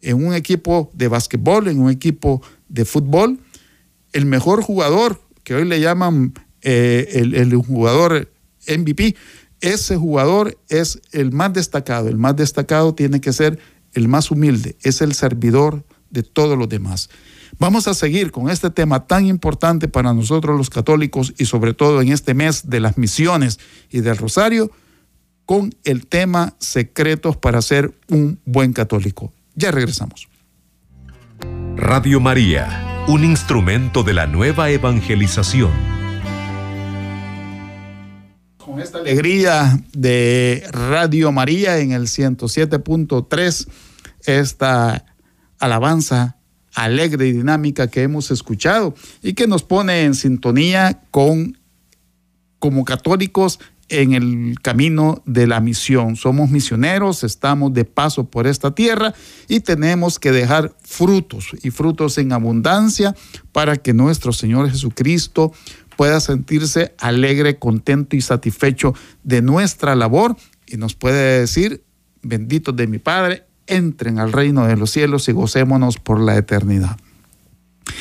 En 0.02 0.24
un 0.24 0.34
equipo 0.34 0.90
de 0.94 1.08
básquetbol, 1.08 1.68
en 1.68 1.80
un 1.80 1.90
equipo 1.90 2.42
de 2.68 2.84
fútbol, 2.84 3.38
el 4.12 4.26
mejor 4.26 4.62
jugador, 4.62 5.20
que 5.44 5.54
hoy 5.54 5.64
le 5.64 5.80
llaman 5.80 6.32
eh, 6.62 7.08
el, 7.14 7.34
el 7.34 7.54
jugador 7.56 8.30
MVP, 8.66 9.16
ese 9.60 9.96
jugador 9.96 10.58
es 10.68 11.00
el 11.12 11.32
más 11.32 11.52
destacado. 11.52 12.08
El 12.08 12.16
más 12.16 12.36
destacado 12.36 12.94
tiene 12.94 13.20
que 13.20 13.32
ser 13.32 13.58
el 13.92 14.08
más 14.08 14.30
humilde, 14.30 14.76
es 14.82 15.00
el 15.00 15.14
servidor 15.14 15.84
de 16.10 16.22
todos 16.22 16.56
los 16.56 16.68
demás. 16.68 17.10
Vamos 17.58 17.88
a 17.88 17.94
seguir 17.94 18.30
con 18.30 18.48
este 18.48 18.70
tema 18.70 19.06
tan 19.06 19.26
importante 19.26 19.88
para 19.88 20.14
nosotros 20.14 20.56
los 20.56 20.70
católicos 20.70 21.34
y 21.38 21.44
sobre 21.44 21.74
todo 21.74 22.00
en 22.00 22.12
este 22.12 22.34
mes 22.34 22.70
de 22.70 22.80
las 22.80 22.96
misiones 22.96 23.58
y 23.90 24.00
del 24.00 24.16
rosario, 24.16 24.70
con 25.44 25.74
el 25.84 26.06
tema 26.06 26.54
secretos 26.58 27.36
para 27.36 27.60
ser 27.60 27.92
un 28.08 28.38
buen 28.44 28.72
católico. 28.72 29.32
Ya 29.56 29.72
regresamos. 29.72 30.28
Radio 31.76 32.20
María, 32.20 33.04
un 33.08 33.24
instrumento 33.24 34.04
de 34.04 34.14
la 34.14 34.26
nueva 34.26 34.70
evangelización. 34.70 35.99
Esta 38.90 38.98
alegría 38.98 39.80
de 39.92 40.64
Radio 40.72 41.30
María 41.30 41.78
en 41.78 41.92
el 41.92 42.08
107.3, 42.08 43.68
esta 44.26 45.04
alabanza 45.60 46.38
alegre 46.74 47.28
y 47.28 47.32
dinámica 47.32 47.86
que 47.86 48.02
hemos 48.02 48.32
escuchado 48.32 48.96
y 49.22 49.34
que 49.34 49.46
nos 49.46 49.62
pone 49.62 50.02
en 50.02 50.16
sintonía 50.16 51.04
con 51.12 51.56
como 52.58 52.84
católicos 52.84 53.60
en 53.90 54.12
el 54.12 54.54
camino 54.60 55.22
de 55.24 55.46
la 55.46 55.60
misión. 55.60 56.16
Somos 56.16 56.50
misioneros, 56.50 57.22
estamos 57.22 57.72
de 57.74 57.84
paso 57.84 58.24
por 58.24 58.48
esta 58.48 58.72
tierra 58.72 59.14
y 59.46 59.60
tenemos 59.60 60.18
que 60.18 60.32
dejar 60.32 60.74
frutos 60.82 61.50
y 61.62 61.70
frutos 61.70 62.18
en 62.18 62.32
abundancia 62.32 63.14
para 63.52 63.76
que 63.76 63.92
nuestro 63.92 64.32
Señor 64.32 64.68
Jesucristo 64.68 65.52
pueda 66.00 66.18
sentirse 66.20 66.94
alegre, 66.96 67.58
contento 67.58 68.16
y 68.16 68.22
satisfecho 68.22 68.94
de 69.22 69.42
nuestra 69.42 69.94
labor 69.94 70.34
y 70.66 70.78
nos 70.78 70.94
puede 70.94 71.40
decir, 71.40 71.84
bendito 72.22 72.72
de 72.72 72.86
mi 72.86 72.98
Padre, 72.98 73.44
entren 73.66 74.18
al 74.18 74.32
reino 74.32 74.66
de 74.66 74.78
los 74.78 74.90
cielos 74.90 75.28
y 75.28 75.32
gocémonos 75.32 75.98
por 75.98 76.18
la 76.18 76.38
eternidad. 76.38 76.96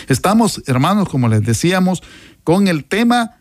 Estamos, 0.07 0.63
hermanos, 0.65 1.09
como 1.09 1.27
les 1.27 1.43
decíamos, 1.43 2.01
con 2.45 2.69
el 2.69 2.85
tema 2.85 3.35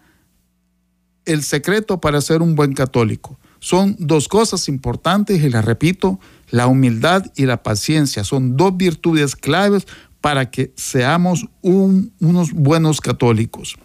el 1.25 1.45
secreto 1.45 2.01
para 2.01 2.21
ser 2.21 2.43
un 2.43 2.57
buen 2.57 2.73
católico. 2.73 3.39
Son 3.61 3.95
dos 4.01 4.27
cosas 4.27 4.69
importantes 4.69 5.41
y 5.41 5.51
las 5.51 5.65
repito, 5.65 6.19
la 6.51 6.67
humildad 6.67 7.27
y 7.37 7.47
la 7.47 7.63
paciencia. 7.63 8.25
Son 8.25 8.57
dos 8.57 8.77
virtudes 8.77 9.37
claves 9.37 9.87
para 10.21 10.51
que 10.51 10.73
seamos 10.75 11.47
unos 11.63 12.53
buenos 12.53 13.01
católicos. 13.01 13.77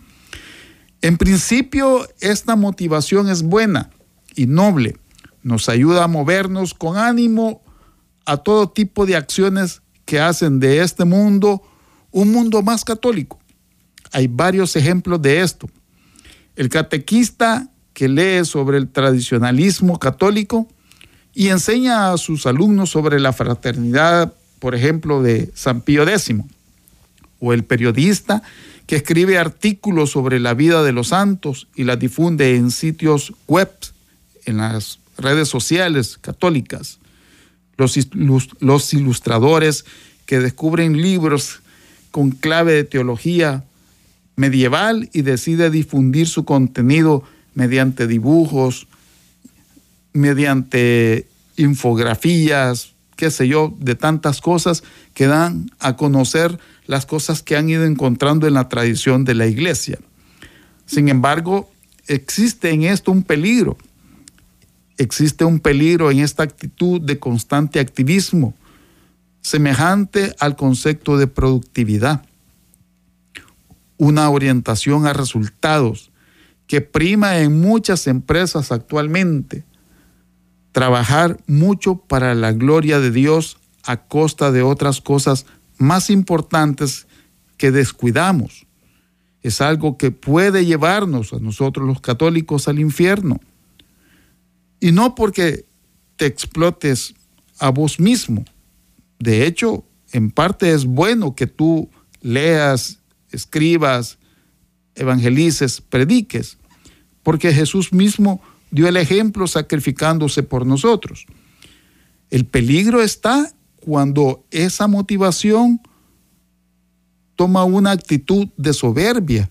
En 1.03 1.17
principio, 1.17 2.07
esta 2.21 2.55
motivación 2.55 3.27
es 3.27 3.43
buena 3.43 3.89
y 4.37 4.45
noble. 4.45 4.95
Nos 5.41 5.67
ayuda 5.67 6.05
a 6.05 6.07
movernos 6.07 6.73
con 6.73 6.95
ánimo 6.95 7.61
a 8.25 8.37
todo 8.37 8.69
tipo 8.69 9.05
de 9.05 9.17
acciones 9.17 9.81
que 10.05 10.21
hacen 10.21 10.61
de 10.61 10.81
este 10.81 11.03
mundo 11.03 11.61
un 12.11 12.31
mundo 12.31 12.61
más 12.61 12.85
católico. 12.85 13.37
Hay 14.13 14.27
varios 14.27 14.77
ejemplos 14.77 15.21
de 15.21 15.41
esto. 15.41 15.69
El 16.55 16.69
catequista 16.69 17.67
que 17.91 18.07
lee 18.07 18.45
sobre 18.45 18.77
el 18.77 18.87
tradicionalismo 18.87 19.99
católico 19.99 20.69
y 21.33 21.49
enseña 21.49 22.13
a 22.13 22.17
sus 22.17 22.45
alumnos 22.45 22.91
sobre 22.91 23.19
la 23.19 23.33
fraternidad, 23.33 24.33
por 24.59 24.73
ejemplo, 24.73 25.21
de 25.21 25.51
San 25.53 25.81
Pío 25.81 26.07
X, 26.07 26.33
o 27.41 27.51
el 27.51 27.65
periodista 27.65 28.41
que 28.93 28.97
escribe 28.97 29.39
artículos 29.39 30.11
sobre 30.11 30.39
la 30.39 30.53
vida 30.53 30.83
de 30.83 30.91
los 30.91 31.07
santos 31.07 31.67
y 31.73 31.83
las 31.83 31.97
difunde 31.97 32.57
en 32.57 32.69
sitios 32.69 33.33
web, 33.47 33.71
en 34.45 34.57
las 34.57 34.99
redes 35.17 35.47
sociales 35.47 36.19
católicas, 36.21 36.99
los, 37.75 37.97
los 38.59 38.93
ilustradores 38.93 39.85
que 40.27 40.37
descubren 40.37 41.01
libros 41.01 41.61
con 42.11 42.29
clave 42.29 42.73
de 42.73 42.83
teología 42.83 43.63
medieval 44.35 45.09
y 45.11 45.23
decide 45.23 45.71
difundir 45.71 46.27
su 46.27 46.45
contenido 46.45 47.23
mediante 47.55 48.05
dibujos, 48.05 48.85
mediante 50.13 51.25
infografías, 51.57 52.91
qué 53.15 53.31
sé 53.31 53.47
yo, 53.47 53.75
de 53.79 53.95
tantas 53.95 54.39
cosas 54.39 54.83
que 55.15 55.25
dan 55.25 55.71
a 55.79 55.95
conocer 55.95 56.59
las 56.85 57.05
cosas 57.05 57.41
que 57.41 57.55
han 57.55 57.69
ido 57.69 57.85
encontrando 57.85 58.47
en 58.47 58.53
la 58.53 58.69
tradición 58.69 59.25
de 59.25 59.35
la 59.35 59.47
iglesia. 59.47 59.99
Sin 60.85 61.09
embargo, 61.09 61.69
existe 62.07 62.71
en 62.71 62.83
esto 62.83 63.11
un 63.11 63.23
peligro. 63.23 63.77
Existe 64.97 65.45
un 65.45 65.59
peligro 65.59 66.11
en 66.11 66.19
esta 66.19 66.43
actitud 66.43 67.01
de 67.01 67.19
constante 67.19 67.79
activismo, 67.79 68.53
semejante 69.41 70.35
al 70.39 70.55
concepto 70.55 71.17
de 71.17 71.27
productividad. 71.27 72.25
Una 73.97 74.29
orientación 74.29 75.07
a 75.07 75.13
resultados 75.13 76.11
que 76.67 76.81
prima 76.81 77.39
en 77.39 77.59
muchas 77.59 78.07
empresas 78.07 78.71
actualmente. 78.71 79.63
Trabajar 80.71 81.37
mucho 81.47 81.95
para 81.95 82.35
la 82.35 82.51
gloria 82.51 82.99
de 82.99 83.11
Dios 83.11 83.57
a 83.83 83.97
costa 83.97 84.51
de 84.51 84.61
otras 84.61 85.01
cosas 85.01 85.45
más 85.83 86.09
importantes 86.09 87.07
que 87.57 87.71
descuidamos. 87.71 88.65
Es 89.41 89.61
algo 89.61 89.97
que 89.97 90.11
puede 90.11 90.65
llevarnos 90.65 91.33
a 91.33 91.39
nosotros 91.39 91.85
los 91.85 92.01
católicos 92.01 92.67
al 92.67 92.79
infierno. 92.79 93.39
Y 94.79 94.91
no 94.91 95.15
porque 95.15 95.65
te 96.15 96.25
explotes 96.25 97.13
a 97.59 97.69
vos 97.69 97.99
mismo. 97.99 98.45
De 99.19 99.45
hecho, 99.45 99.83
en 100.11 100.31
parte 100.31 100.73
es 100.73 100.85
bueno 100.85 101.35
que 101.35 101.47
tú 101.47 101.89
leas, 102.21 102.99
escribas, 103.31 104.17
evangelices, 104.95 105.81
prediques, 105.81 106.57
porque 107.23 107.53
Jesús 107.53 107.93
mismo 107.93 108.41
dio 108.71 108.87
el 108.87 108.97
ejemplo 108.97 109.47
sacrificándose 109.47 110.43
por 110.43 110.65
nosotros. 110.65 111.25
El 112.29 112.45
peligro 112.45 113.01
está 113.01 113.53
cuando 113.83 114.45
esa 114.49 114.87
motivación 114.87 115.81
toma 117.35 117.65
una 117.65 117.91
actitud 117.91 118.47
de 118.55 118.73
soberbia 118.73 119.49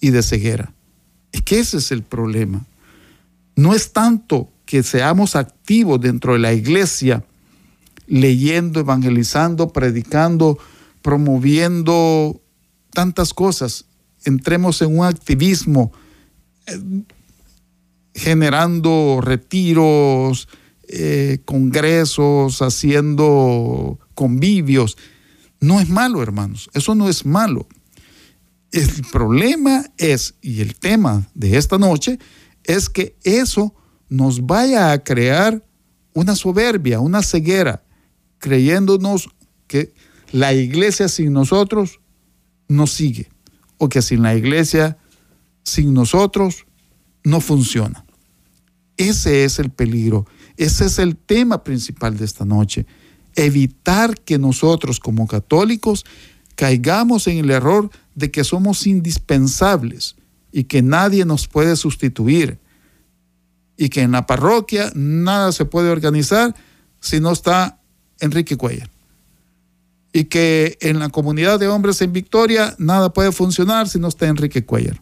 y 0.00 0.10
de 0.10 0.22
ceguera. 0.22 0.74
Es 1.32 1.42
que 1.42 1.60
ese 1.60 1.78
es 1.78 1.90
el 1.90 2.02
problema. 2.02 2.66
No 3.56 3.74
es 3.74 3.92
tanto 3.92 4.50
que 4.66 4.82
seamos 4.82 5.36
activos 5.36 6.00
dentro 6.00 6.34
de 6.34 6.40
la 6.40 6.52
iglesia, 6.52 7.24
leyendo, 8.06 8.80
evangelizando, 8.80 9.68
predicando, 9.68 10.58
promoviendo 11.02 12.40
tantas 12.92 13.32
cosas, 13.32 13.86
entremos 14.24 14.82
en 14.82 14.98
un 14.98 15.06
activismo 15.06 15.92
eh, 16.66 16.78
generando 18.14 19.20
retiros, 19.22 20.48
eh, 20.92 21.38
congresos, 21.44 22.62
haciendo 22.62 24.00
convivios. 24.14 24.96
No 25.60 25.80
es 25.80 25.88
malo, 25.88 26.20
hermanos, 26.20 26.68
eso 26.74 26.96
no 26.96 27.08
es 27.08 27.24
malo. 27.24 27.68
El 28.72 28.88
problema 29.12 29.84
es, 29.98 30.34
y 30.42 30.60
el 30.62 30.74
tema 30.74 31.28
de 31.34 31.58
esta 31.58 31.78
noche, 31.78 32.18
es 32.64 32.88
que 32.88 33.16
eso 33.22 33.72
nos 34.08 34.46
vaya 34.46 34.90
a 34.90 35.04
crear 35.04 35.64
una 36.12 36.34
soberbia, 36.34 36.98
una 36.98 37.22
ceguera, 37.22 37.84
creyéndonos 38.38 39.28
que 39.68 39.94
la 40.32 40.54
iglesia 40.54 41.08
sin 41.08 41.32
nosotros 41.32 42.00
no 42.66 42.88
sigue 42.88 43.28
o 43.78 43.88
que 43.88 44.02
sin 44.02 44.22
la 44.22 44.34
iglesia, 44.34 44.98
sin 45.62 45.94
nosotros, 45.94 46.66
no 47.22 47.40
funciona. 47.40 48.04
Ese 49.00 49.44
es 49.44 49.58
el 49.58 49.70
peligro, 49.70 50.26
ese 50.58 50.84
es 50.84 50.98
el 50.98 51.16
tema 51.16 51.64
principal 51.64 52.18
de 52.18 52.26
esta 52.26 52.44
noche. 52.44 52.84
Evitar 53.34 54.20
que 54.20 54.38
nosotros 54.38 55.00
como 55.00 55.26
católicos 55.26 56.04
caigamos 56.54 57.26
en 57.26 57.38
el 57.38 57.50
error 57.50 57.88
de 58.14 58.30
que 58.30 58.44
somos 58.44 58.86
indispensables 58.86 60.16
y 60.52 60.64
que 60.64 60.82
nadie 60.82 61.24
nos 61.24 61.48
puede 61.48 61.76
sustituir 61.76 62.58
y 63.74 63.88
que 63.88 64.02
en 64.02 64.12
la 64.12 64.26
parroquia 64.26 64.92
nada 64.94 65.52
se 65.52 65.64
puede 65.64 65.88
organizar 65.88 66.54
si 67.00 67.20
no 67.20 67.32
está 67.32 67.80
Enrique 68.18 68.58
Cuellar 68.58 68.90
y 70.12 70.24
que 70.24 70.76
en 70.82 70.98
la 70.98 71.08
comunidad 71.08 71.58
de 71.58 71.68
hombres 71.68 72.02
en 72.02 72.12
Victoria 72.12 72.74
nada 72.76 73.14
puede 73.14 73.32
funcionar 73.32 73.88
si 73.88 73.98
no 73.98 74.08
está 74.08 74.26
Enrique 74.26 74.66
Cuellar. 74.66 75.00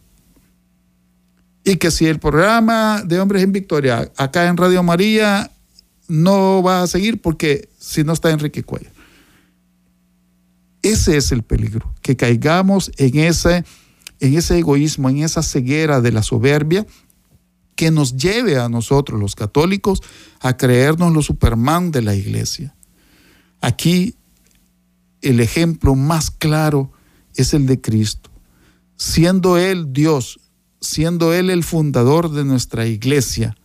Y 1.63 1.75
que 1.75 1.91
si 1.91 2.05
el 2.05 2.19
programa 2.19 3.03
de 3.05 3.19
hombres 3.19 3.43
en 3.43 3.51
Victoria 3.51 4.11
acá 4.17 4.47
en 4.47 4.57
Radio 4.57 4.81
María 4.81 5.51
no 6.07 6.63
va 6.63 6.81
a 6.81 6.87
seguir 6.87 7.21
porque 7.21 7.69
si 7.77 8.03
no 8.03 8.13
está 8.13 8.31
Enrique 8.31 8.63
Cuellar. 8.63 8.91
Ese 10.81 11.17
es 11.17 11.31
el 11.31 11.43
peligro, 11.43 11.93
que 12.01 12.15
caigamos 12.15 12.91
en 12.97 13.19
ese, 13.19 13.65
en 14.19 14.37
ese 14.37 14.57
egoísmo, 14.57 15.09
en 15.09 15.19
esa 15.19 15.43
ceguera 15.43 16.01
de 16.01 16.11
la 16.11 16.23
soberbia 16.23 16.85
que 17.75 17.91
nos 17.91 18.15
lleve 18.15 18.57
a 18.57 18.69
nosotros 18.69 19.19
los 19.19 19.35
católicos 19.35 20.01
a 20.39 20.57
creernos 20.57 21.13
los 21.13 21.25
Superman 21.25 21.91
de 21.91 22.01
la 22.01 22.15
iglesia. 22.15 22.75
Aquí 23.61 24.15
el 25.21 25.39
ejemplo 25.39 25.95
más 25.95 26.31
claro 26.31 26.91
es 27.35 27.53
el 27.53 27.65
de 27.67 27.79
Cristo. 27.79 28.29
Siendo 28.95 29.57
Él 29.57 29.93
Dios, 29.93 30.39
siendo 30.81 31.33
Él 31.33 31.49
el 31.49 31.63
fundador 31.63 32.31
de 32.31 32.45
nuestra 32.45 32.87
iglesia, 32.87 33.55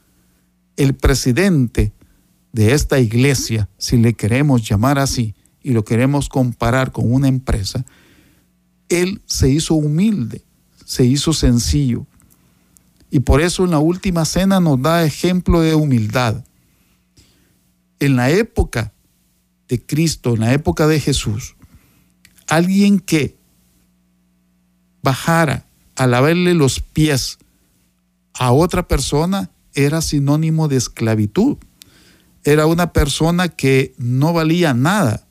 el 0.76 0.94
presidente 0.94 1.92
de 2.52 2.72
esta 2.72 3.00
iglesia, 3.00 3.68
si 3.78 3.96
le 3.96 4.14
queremos 4.14 4.68
llamar 4.68 4.98
así 4.98 5.34
y 5.62 5.72
lo 5.72 5.84
queremos 5.84 6.28
comparar 6.28 6.92
con 6.92 7.12
una 7.12 7.28
empresa, 7.28 7.84
Él 8.88 9.22
se 9.26 9.48
hizo 9.48 9.74
humilde, 9.74 10.44
se 10.84 11.04
hizo 11.04 11.32
sencillo. 11.32 12.06
Y 13.10 13.20
por 13.20 13.40
eso 13.40 13.64
en 13.64 13.70
la 13.70 13.78
última 13.78 14.24
cena 14.24 14.60
nos 14.60 14.80
da 14.82 15.04
ejemplo 15.04 15.60
de 15.60 15.74
humildad. 15.74 16.44
En 18.00 18.16
la 18.16 18.30
época 18.30 18.92
de 19.68 19.80
Cristo, 19.80 20.34
en 20.34 20.40
la 20.40 20.52
época 20.52 20.86
de 20.86 21.00
Jesús, 21.00 21.56
alguien 22.48 22.98
que 22.98 23.36
bajara 25.02 25.66
a 25.96 26.06
lavarle 26.06 26.54
los 26.54 26.80
pies 26.80 27.38
a 28.34 28.52
otra 28.52 28.86
persona 28.88 29.50
era 29.74 30.00
sinónimo 30.02 30.68
de 30.68 30.76
esclavitud. 30.76 31.56
Era 32.42 32.66
una 32.66 32.92
persona 32.92 33.48
que 33.48 33.94
no 33.96 34.32
valía 34.32 34.74
nada 34.74 35.26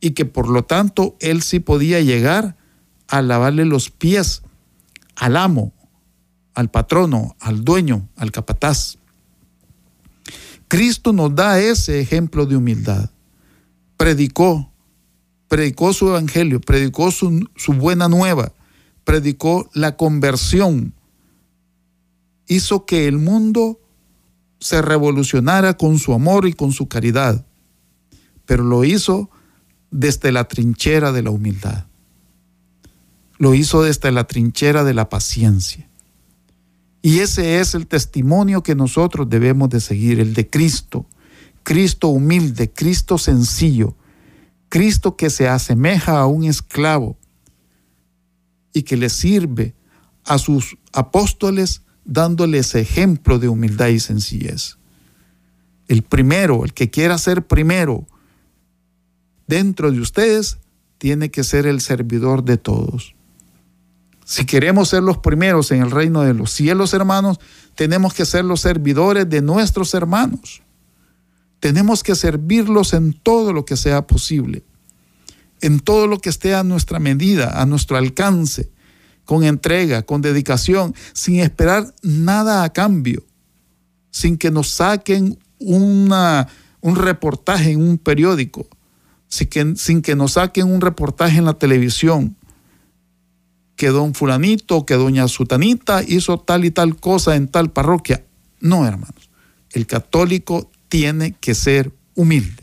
y 0.00 0.10
que 0.10 0.24
por 0.24 0.48
lo 0.48 0.64
tanto 0.64 1.16
él 1.20 1.42
sí 1.42 1.60
podía 1.60 2.00
llegar 2.00 2.56
a 3.08 3.22
lavarle 3.22 3.64
los 3.64 3.90
pies 3.90 4.42
al 5.16 5.36
amo, 5.36 5.72
al 6.54 6.70
patrono, 6.70 7.36
al 7.40 7.64
dueño, 7.64 8.08
al 8.16 8.32
capataz. 8.32 8.98
Cristo 10.68 11.12
nos 11.12 11.34
da 11.34 11.58
ese 11.60 12.00
ejemplo 12.00 12.46
de 12.46 12.56
humildad. 12.56 13.10
predicó, 13.96 14.72
predicó 15.48 15.92
su 15.92 16.08
evangelio, 16.08 16.60
predicó 16.60 17.10
su, 17.10 17.48
su 17.56 17.72
buena 17.74 18.08
nueva, 18.08 18.52
predicó 19.10 19.68
la 19.74 19.96
conversión, 19.96 20.94
hizo 22.46 22.86
que 22.86 23.08
el 23.08 23.18
mundo 23.18 23.80
se 24.60 24.82
revolucionara 24.82 25.76
con 25.76 25.98
su 25.98 26.12
amor 26.12 26.46
y 26.46 26.52
con 26.52 26.70
su 26.70 26.86
caridad, 26.86 27.44
pero 28.46 28.62
lo 28.62 28.84
hizo 28.84 29.28
desde 29.90 30.30
la 30.30 30.46
trinchera 30.46 31.10
de 31.10 31.24
la 31.24 31.30
humildad. 31.30 31.86
Lo 33.38 33.52
hizo 33.54 33.82
desde 33.82 34.12
la 34.12 34.28
trinchera 34.28 34.84
de 34.84 34.94
la 34.94 35.08
paciencia. 35.08 35.88
Y 37.02 37.18
ese 37.18 37.58
es 37.58 37.74
el 37.74 37.88
testimonio 37.88 38.62
que 38.62 38.76
nosotros 38.76 39.28
debemos 39.28 39.70
de 39.70 39.80
seguir, 39.80 40.20
el 40.20 40.34
de 40.34 40.48
Cristo. 40.48 41.04
Cristo 41.64 42.06
humilde, 42.06 42.70
Cristo 42.70 43.18
sencillo, 43.18 43.96
Cristo 44.68 45.16
que 45.16 45.30
se 45.30 45.48
asemeja 45.48 46.20
a 46.20 46.26
un 46.26 46.44
esclavo 46.44 47.16
y 48.72 48.82
que 48.82 48.96
le 48.96 49.08
sirve 49.08 49.74
a 50.24 50.38
sus 50.38 50.76
apóstoles 50.92 51.82
dándoles 52.04 52.74
ejemplo 52.74 53.38
de 53.38 53.48
humildad 53.48 53.88
y 53.88 54.00
sencillez. 54.00 54.78
El 55.88 56.02
primero, 56.02 56.64
el 56.64 56.72
que 56.72 56.90
quiera 56.90 57.18
ser 57.18 57.46
primero 57.46 58.06
dentro 59.46 59.90
de 59.90 60.00
ustedes, 60.00 60.58
tiene 60.98 61.30
que 61.30 61.44
ser 61.44 61.66
el 61.66 61.80
servidor 61.80 62.44
de 62.44 62.58
todos. 62.58 63.14
Si 64.24 64.44
queremos 64.44 64.90
ser 64.90 65.02
los 65.02 65.18
primeros 65.18 65.72
en 65.72 65.82
el 65.82 65.90
reino 65.90 66.22
de 66.22 66.34
los 66.34 66.52
cielos, 66.52 66.94
hermanos, 66.94 67.40
tenemos 67.74 68.14
que 68.14 68.24
ser 68.24 68.44
los 68.44 68.60
servidores 68.60 69.28
de 69.28 69.42
nuestros 69.42 69.92
hermanos. 69.94 70.62
Tenemos 71.58 72.04
que 72.04 72.14
servirlos 72.14 72.92
en 72.92 73.12
todo 73.12 73.52
lo 73.52 73.64
que 73.64 73.76
sea 73.76 74.06
posible, 74.06 74.62
en 75.60 75.80
todo 75.80 76.06
lo 76.06 76.18
que 76.18 76.30
esté 76.30 76.54
a 76.54 76.64
nuestra 76.64 76.98
medida, 76.98 77.60
a 77.60 77.66
nuestro 77.66 77.96
alcance, 77.96 78.70
con 79.24 79.44
entrega, 79.44 80.02
con 80.02 80.22
dedicación, 80.22 80.94
sin 81.12 81.40
esperar 81.40 81.94
nada 82.02 82.64
a 82.64 82.72
cambio, 82.72 83.24
sin 84.10 84.36
que 84.36 84.50
nos 84.50 84.68
saquen 84.68 85.38
un 85.58 86.10
reportaje 86.82 87.72
en 87.72 87.82
un 87.82 87.98
periódico, 87.98 88.66
sin 89.28 89.48
que, 89.48 89.76
sin 89.76 90.02
que 90.02 90.16
nos 90.16 90.32
saquen 90.32 90.66
un 90.66 90.80
reportaje 90.80 91.38
en 91.38 91.44
la 91.44 91.54
televisión, 91.54 92.36
que 93.76 93.88
don 93.88 94.12
fulanito, 94.14 94.84
que 94.84 94.94
doña 94.94 95.26
sutanita 95.28 96.02
hizo 96.02 96.38
tal 96.38 96.64
y 96.64 96.70
tal 96.70 96.96
cosa 96.96 97.36
en 97.36 97.48
tal 97.48 97.70
parroquia. 97.70 98.24
No, 98.60 98.86
hermanos. 98.86 99.30
El 99.70 99.86
católico 99.86 100.70
tiene 100.88 101.32
que 101.32 101.54
ser 101.54 101.90
humilde. 102.14 102.59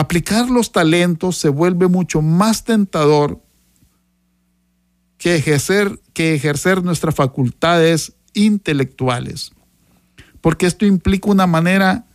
Aplicar 0.00 0.48
los 0.48 0.72
talentos 0.72 1.36
se 1.36 1.50
vuelve 1.50 1.86
mucho 1.86 2.22
más 2.22 2.64
tentador 2.64 3.38
que 5.18 5.36
ejercer, 5.36 6.00
que 6.14 6.34
ejercer 6.34 6.82
nuestras 6.82 7.14
facultades 7.14 8.14
intelectuales, 8.32 9.52
porque 10.40 10.64
esto 10.64 10.86
implica 10.86 11.30
una 11.30 11.46
manera 11.46 12.06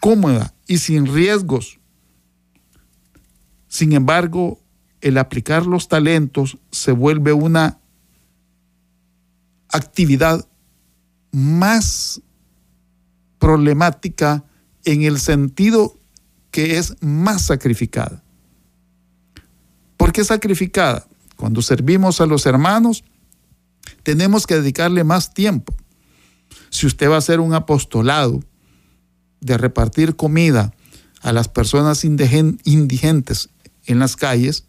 cómoda 0.00 0.52
y 0.66 0.76
sin 0.76 1.06
riesgos. 1.06 1.80
Sin 3.68 3.94
embargo, 3.94 4.60
el 5.00 5.16
aplicar 5.16 5.64
los 5.64 5.88
talentos 5.88 6.58
se 6.70 6.92
vuelve 6.92 7.32
una 7.32 7.78
actividad 9.70 10.46
más 11.32 12.20
problemática 13.38 14.44
en 14.84 15.04
el 15.04 15.18
sentido 15.18 15.98
que 16.50 16.78
es 16.78 16.96
más 17.00 17.46
sacrificada. 17.46 18.22
¿Por 19.96 20.12
qué 20.12 20.24
sacrificada? 20.24 21.06
Cuando 21.36 21.62
servimos 21.62 22.20
a 22.20 22.26
los 22.26 22.46
hermanos, 22.46 23.04
tenemos 24.02 24.46
que 24.46 24.56
dedicarle 24.56 25.04
más 25.04 25.34
tiempo. 25.34 25.74
Si 26.70 26.86
usted 26.86 27.08
va 27.08 27.16
a 27.16 27.18
hacer 27.18 27.40
un 27.40 27.54
apostolado 27.54 28.42
de 29.40 29.56
repartir 29.58 30.16
comida 30.16 30.72
a 31.20 31.32
las 31.32 31.48
personas 31.48 32.04
indigentes 32.04 33.50
en 33.86 33.98
las 33.98 34.16
calles, 34.16 34.64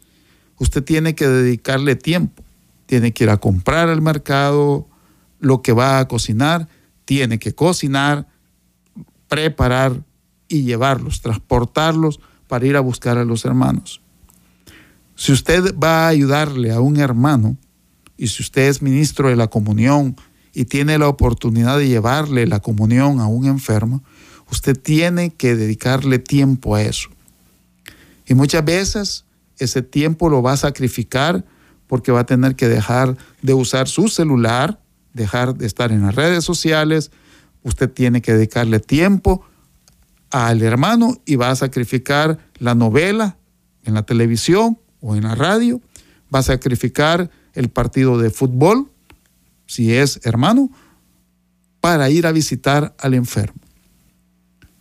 usted 0.57 0.83
tiene 0.83 1.15
que 1.15 1.27
dedicarle 1.27 1.95
tiempo. 1.95 2.43
Tiene 2.85 3.13
que 3.13 3.25
ir 3.25 3.29
a 3.29 3.37
comprar 3.37 3.89
al 3.89 4.01
mercado 4.01 4.87
lo 5.39 5.61
que 5.61 5.73
va 5.73 5.99
a 5.99 6.07
cocinar, 6.07 6.67
tiene 7.05 7.39
que 7.39 7.53
cocinar, 7.53 8.27
preparar 9.27 10.03
y 10.49 10.63
llevarlos, 10.63 11.21
transportarlos 11.21 12.19
para 12.47 12.65
ir 12.65 12.75
a 12.75 12.81
buscar 12.81 13.17
a 13.17 13.23
los 13.23 13.45
hermanos. 13.45 14.01
Si 15.15 15.31
usted 15.31 15.75
va 15.77 16.05
a 16.05 16.07
ayudarle 16.07 16.71
a 16.71 16.81
un 16.81 16.97
hermano 16.97 17.55
y 18.17 18.27
si 18.27 18.41
usted 18.41 18.67
es 18.67 18.81
ministro 18.81 19.29
de 19.29 19.35
la 19.35 19.47
comunión 19.47 20.15
y 20.53 20.65
tiene 20.65 20.97
la 20.97 21.07
oportunidad 21.07 21.77
de 21.77 21.87
llevarle 21.87 22.47
la 22.47 22.59
comunión 22.59 23.19
a 23.19 23.27
un 23.27 23.45
enfermo, 23.45 24.03
usted 24.51 24.77
tiene 24.77 25.29
que 25.29 25.55
dedicarle 25.55 26.19
tiempo 26.19 26.75
a 26.75 26.81
eso. 26.81 27.09
Y 28.25 28.33
muchas 28.33 28.65
veces 28.65 29.25
ese 29.57 29.81
tiempo 29.81 30.29
lo 30.29 30.41
va 30.41 30.53
a 30.53 30.57
sacrificar 30.57 31.45
porque 31.87 32.11
va 32.11 32.21
a 32.21 32.25
tener 32.25 32.55
que 32.55 32.67
dejar 32.67 33.17
de 33.41 33.53
usar 33.53 33.87
su 33.87 34.07
celular, 34.07 34.79
dejar 35.13 35.55
de 35.55 35.67
estar 35.67 35.91
en 35.91 36.03
las 36.03 36.15
redes 36.15 36.43
sociales. 36.45 37.11
Usted 37.63 37.89
tiene 37.91 38.21
que 38.21 38.33
dedicarle 38.33 38.79
tiempo 38.79 39.43
al 40.31 40.61
hermano 40.61 41.17
y 41.25 41.35
va 41.35 41.51
a 41.51 41.55
sacrificar 41.55 42.39
la 42.59 42.75
novela 42.75 43.37
en 43.83 43.93
la 43.93 44.03
televisión 44.03 44.79
o 45.01 45.15
en 45.15 45.23
la 45.23 45.35
radio. 45.35 45.81
Va 46.33 46.39
a 46.39 46.43
sacrificar 46.43 47.29
el 47.53 47.69
partido 47.69 48.17
de 48.17 48.29
fútbol, 48.29 48.91
si 49.65 49.93
es 49.93 50.19
hermano, 50.23 50.69
para 51.81 52.09
ir 52.09 52.27
a 52.27 52.31
visitar 52.31 52.95
al 52.99 53.13
enfermo. 53.13 53.59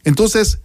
Entonces, 0.05 0.61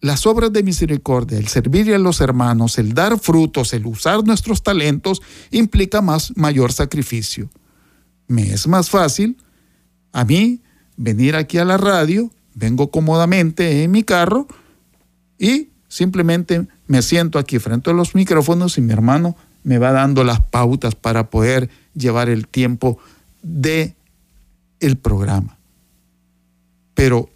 las 0.00 0.26
obras 0.26 0.52
de 0.52 0.62
misericordia, 0.62 1.38
el 1.38 1.48
servir 1.48 1.94
a 1.94 1.98
los 1.98 2.20
hermanos, 2.20 2.78
el 2.78 2.94
dar 2.94 3.18
frutos, 3.18 3.72
el 3.74 3.86
usar 3.86 4.24
nuestros 4.24 4.62
talentos, 4.62 5.20
implica 5.50 6.00
más 6.00 6.36
mayor 6.36 6.72
sacrificio. 6.72 7.50
Me 8.26 8.52
es 8.52 8.66
más 8.66 8.88
fácil 8.88 9.36
a 10.12 10.24
mí 10.24 10.62
venir 10.96 11.36
aquí 11.36 11.58
a 11.58 11.64
la 11.64 11.76
radio, 11.76 12.30
vengo 12.60 12.90
cómodamente 12.90 13.82
en 13.82 13.90
mi 13.90 14.04
carro 14.04 14.46
y 15.38 15.70
simplemente 15.88 16.68
me 16.86 17.02
siento 17.02 17.38
aquí 17.38 17.58
frente 17.58 17.90
a 17.90 17.94
los 17.94 18.14
micrófonos 18.14 18.76
y 18.76 18.82
mi 18.82 18.92
hermano 18.92 19.34
me 19.64 19.78
va 19.78 19.92
dando 19.92 20.22
las 20.22 20.40
pautas 20.40 20.94
para 20.94 21.30
poder 21.30 21.70
llevar 21.94 22.28
el 22.28 22.46
tiempo 22.46 22.98
de 23.42 23.96
el 24.78 24.98
programa. 24.98 25.58
Pero 26.94 27.30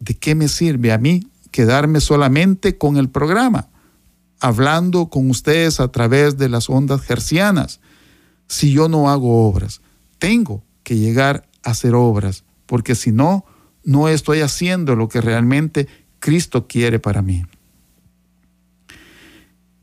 ¿de 0.00 0.14
qué 0.14 0.34
me 0.34 0.48
sirve 0.48 0.90
a 0.90 0.98
mí 0.98 1.28
quedarme 1.50 2.00
solamente 2.00 2.78
con 2.78 2.96
el 2.96 3.10
programa, 3.10 3.68
hablando 4.40 5.06
con 5.06 5.30
ustedes 5.30 5.78
a 5.78 5.88
través 5.88 6.38
de 6.38 6.48
las 6.48 6.68
ondas 6.68 7.02
gercianas. 7.02 7.78
Si 8.48 8.72
yo 8.72 8.88
no 8.88 9.10
hago 9.10 9.46
obras, 9.46 9.82
tengo 10.18 10.64
que 10.82 10.96
llegar 10.96 11.46
a 11.62 11.70
hacer 11.70 11.94
obras, 11.94 12.42
porque 12.66 12.94
si 12.94 13.12
no, 13.12 13.44
no 13.84 14.08
estoy 14.08 14.40
haciendo 14.40 14.96
lo 14.96 15.08
que 15.08 15.20
realmente 15.20 15.88
Cristo 16.18 16.66
quiere 16.66 16.98
para 16.98 17.22
mí. 17.22 17.44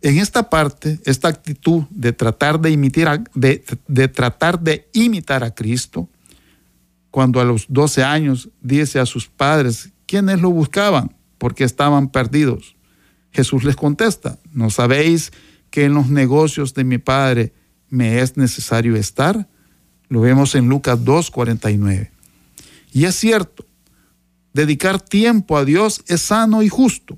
En 0.01 0.17
esta 0.17 0.49
parte, 0.49 0.99
esta 1.05 1.27
actitud 1.27 1.83
de 1.89 2.13
tratar 2.13 2.59
de, 2.61 2.71
imitar 2.71 3.23
de, 3.33 3.65
de 3.87 4.07
tratar 4.07 4.59
de 4.59 4.87
imitar 4.93 5.43
a 5.43 5.53
Cristo, 5.53 6.07
cuando 7.11 7.41
a 7.41 7.43
los 7.43 7.65
12 7.67 8.03
años 8.03 8.49
dice 8.61 8.99
a 8.99 9.05
sus 9.05 9.27
padres, 9.27 9.89
¿quiénes 10.05 10.39
lo 10.41 10.51
buscaban? 10.51 11.19
porque 11.39 11.63
estaban 11.63 12.09
perdidos. 12.09 12.75
Jesús 13.31 13.63
les 13.63 13.75
contesta, 13.75 14.37
¿no 14.53 14.69
sabéis 14.69 15.31
que 15.71 15.85
en 15.85 15.95
los 15.95 16.09
negocios 16.09 16.75
de 16.75 16.83
mi 16.83 16.99
Padre 16.99 17.53
me 17.89 18.19
es 18.19 18.37
necesario 18.37 18.95
estar? 18.95 19.47
Lo 20.09 20.21
vemos 20.21 20.53
en 20.53 20.67
Lucas 20.67 21.03
2, 21.03 21.31
49. 21.31 22.11
Y 22.91 23.05
es 23.05 23.15
cierto, 23.15 23.65
dedicar 24.53 25.01
tiempo 25.01 25.57
a 25.57 25.65
Dios 25.65 26.03
es 26.07 26.21
sano 26.21 26.63
y 26.63 26.69
justo, 26.69 27.17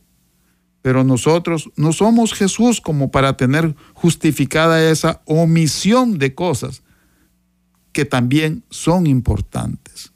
pero 0.81 1.03
nosotros 1.03 1.69
no 1.75 1.93
somos 1.93 2.33
Jesús 2.33 2.81
como 2.81 3.11
para 3.11 3.37
tener 3.37 3.75
justificada 3.93 4.89
esa 4.89 5.21
omisión 5.25 6.17
de 6.17 6.33
cosas 6.35 6.83
que 7.91 8.05
también 8.05 8.63
son 8.69 9.07
importantes. 9.07 10.11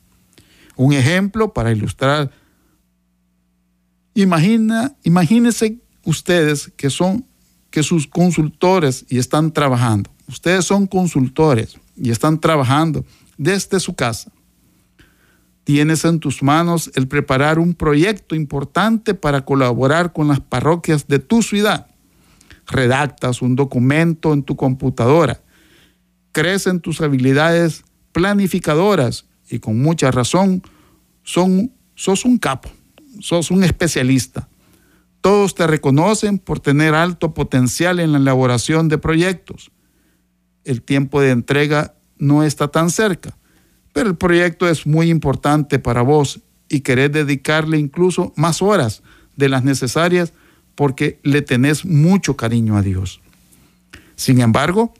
Un 0.75 0.93
ejemplo 0.93 1.53
para 1.53 1.71
ilustrar 1.71 2.31
Imagina, 4.17 4.95
imagínense 5.03 5.77
ustedes 6.05 6.71
que 6.77 6.89
son 6.89 7.25
que 7.69 7.83
sus 7.83 8.07
consultores 8.07 9.05
y 9.09 9.17
están 9.17 9.51
trabajando. 9.51 10.09
Ustedes 10.29 10.63
son 10.63 10.87
consultores 10.87 11.75
y 11.97 12.09
están 12.09 12.39
trabajando 12.39 13.03
desde 13.37 13.81
su 13.81 13.93
casa. 13.93 14.31
Tienes 15.65 16.05
en 16.05 16.19
tus 16.19 16.43
manos 16.43 16.91
el 16.93 17.07
preparar 17.07 17.57
un 17.57 17.73
proyecto 17.73 18.35
importante 18.35 19.15
para 19.15 19.45
colaborar 19.45 20.13
con 20.13 20.27
las 20.27 20.39
parroquias 20.39 21.07
de 21.07 21.17
tu 21.17 21.41
ciudad. 21.41 21.87
Redactas 22.67 23.41
un 23.41 23.55
documento 23.55 24.31
en 24.31 24.43
tu 24.43 24.55
computadora. 24.55 25.41
Crees 26.31 26.67
en 26.67 26.81
tus 26.81 27.01
habilidades 27.01 27.83
planificadoras 28.11 29.25
y 29.49 29.57
con 29.57 29.81
mucha 29.81 30.11
razón 30.11 30.61
son, 31.23 31.73
sos 31.95 32.25
un 32.25 32.37
capo, 32.37 32.69
sos 33.19 33.49
un 33.49 33.63
especialista. 33.63 34.47
Todos 35.19 35.55
te 35.55 35.65
reconocen 35.65 36.37
por 36.37 36.59
tener 36.59 36.93
alto 36.93 37.33
potencial 37.33 37.99
en 37.99 38.11
la 38.11 38.19
elaboración 38.19 38.87
de 38.87 38.99
proyectos. 38.99 39.71
El 40.63 40.83
tiempo 40.83 41.21
de 41.21 41.31
entrega 41.31 41.95
no 42.19 42.43
está 42.43 42.67
tan 42.67 42.91
cerca 42.91 43.35
pero 43.95 44.09
el 44.09 44.17
proyecto 44.17 44.67
es 44.67 44.85
muy 44.85 45.09
importante 45.09 45.79
para 45.79 46.01
vos 46.01 46.41
y 46.67 46.81
querés 46.81 47.13
dedicarle 47.13 47.77
incluso 47.77 48.33
más 48.35 48.61
horas 48.61 49.03
de 49.37 49.47
las 49.47 49.63
necesarias 49.63 50.33
porque 50.75 51.17
le 51.23 51.41
tenés 51.41 51.85
mucho 51.85 52.35
cariño 52.35 52.75
a 52.75 52.81
Dios. 52.81 53.21
Sin 54.17 54.41
embargo, 54.41 54.93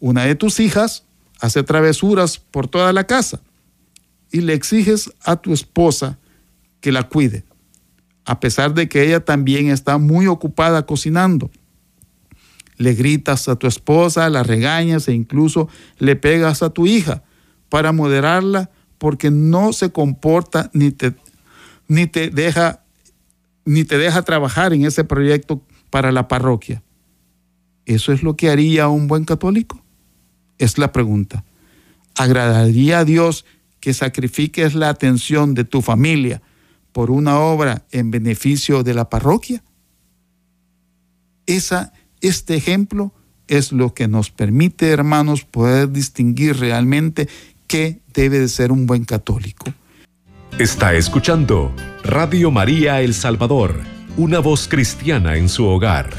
una 0.00 0.24
de 0.24 0.34
tus 0.34 0.58
hijas 0.58 1.04
hace 1.38 1.62
travesuras 1.62 2.38
por 2.38 2.66
toda 2.66 2.92
la 2.92 3.06
casa 3.06 3.42
y 4.32 4.40
le 4.40 4.54
exiges 4.54 5.12
a 5.22 5.36
tu 5.36 5.52
esposa 5.52 6.18
que 6.80 6.90
la 6.90 7.04
cuide, 7.04 7.44
a 8.24 8.40
pesar 8.40 8.74
de 8.74 8.88
que 8.88 9.04
ella 9.04 9.24
también 9.24 9.68
está 9.68 9.98
muy 9.98 10.26
ocupada 10.26 10.84
cocinando. 10.84 11.48
Le 12.76 12.92
gritas 12.92 13.48
a 13.48 13.54
tu 13.54 13.68
esposa, 13.68 14.28
la 14.30 14.42
regañas 14.42 15.06
e 15.06 15.12
incluso 15.12 15.68
le 16.00 16.16
pegas 16.16 16.64
a 16.64 16.70
tu 16.70 16.88
hija 16.88 17.22
para 17.70 17.92
moderarla 17.92 18.70
porque 18.98 19.30
no 19.30 19.72
se 19.72 19.90
comporta 19.90 20.70
ni 20.74 20.90
te, 20.90 21.14
ni 21.88 22.06
te 22.06 22.28
deja 22.28 22.84
ni 23.64 23.84
te 23.84 23.98
deja 23.98 24.22
trabajar 24.22 24.72
en 24.72 24.84
ese 24.84 25.04
proyecto 25.04 25.62
para 25.90 26.12
la 26.12 26.28
parroquia. 26.28 26.82
¿Eso 27.86 28.12
es 28.12 28.22
lo 28.22 28.36
que 28.36 28.50
haría 28.50 28.88
un 28.88 29.06
buen 29.06 29.24
católico? 29.24 29.82
Es 30.58 30.78
la 30.78 30.92
pregunta. 30.92 31.44
¿Agradaría 32.16 33.00
a 33.00 33.04
Dios 33.04 33.44
que 33.78 33.94
sacrifiques 33.94 34.74
la 34.74 34.88
atención 34.88 35.54
de 35.54 35.64
tu 35.64 35.82
familia 35.82 36.42
por 36.92 37.10
una 37.10 37.38
obra 37.38 37.86
en 37.90 38.10
beneficio 38.10 38.82
de 38.82 38.94
la 38.94 39.08
parroquia? 39.08 39.62
Esa, 41.46 41.92
este 42.20 42.56
ejemplo 42.56 43.12
es 43.46 43.72
lo 43.72 43.94
que 43.94 44.08
nos 44.08 44.30
permite, 44.30 44.90
hermanos, 44.90 45.44
poder 45.44 45.90
distinguir 45.90 46.58
realmente 46.58 47.28
qué 47.70 48.00
debe 48.12 48.40
de 48.40 48.48
ser 48.48 48.72
un 48.72 48.84
buen 48.84 49.04
católico. 49.04 49.72
Está 50.58 50.94
escuchando 50.94 51.72
Radio 52.02 52.50
María 52.50 53.00
El 53.00 53.14
Salvador, 53.14 53.76
una 54.16 54.40
voz 54.40 54.66
cristiana 54.66 55.36
en 55.36 55.48
su 55.48 55.64
hogar. 55.66 56.10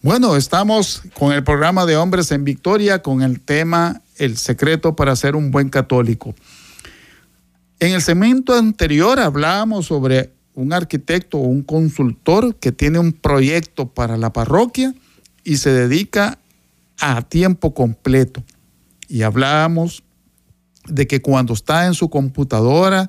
Bueno, 0.00 0.36
estamos 0.36 1.02
con 1.12 1.34
el 1.34 1.44
programa 1.44 1.84
de 1.84 1.98
Hombres 1.98 2.32
en 2.32 2.44
Victoria 2.44 3.02
con 3.02 3.20
el 3.20 3.40
tema 3.40 4.00
El 4.16 4.38
secreto 4.38 4.96
para 4.96 5.14
ser 5.14 5.36
un 5.36 5.50
buen 5.50 5.68
católico. 5.68 6.34
En 7.78 7.92
el 7.92 8.00
segmento 8.00 8.54
anterior 8.54 9.20
hablábamos 9.20 9.84
sobre 9.84 10.32
un 10.54 10.72
arquitecto 10.72 11.36
o 11.36 11.42
un 11.42 11.60
consultor 11.62 12.54
que 12.54 12.72
tiene 12.72 12.98
un 12.98 13.12
proyecto 13.12 13.86
para 13.86 14.16
la 14.16 14.32
parroquia 14.32 14.94
y 15.44 15.58
se 15.58 15.70
dedica 15.70 16.38
a 16.98 17.22
tiempo 17.22 17.74
completo. 17.74 18.42
Y 19.08 19.22
hablábamos 19.22 20.02
de 20.86 21.06
que 21.06 21.22
cuando 21.22 21.52
está 21.52 21.86
en 21.86 21.94
su 21.94 22.10
computadora 22.10 23.08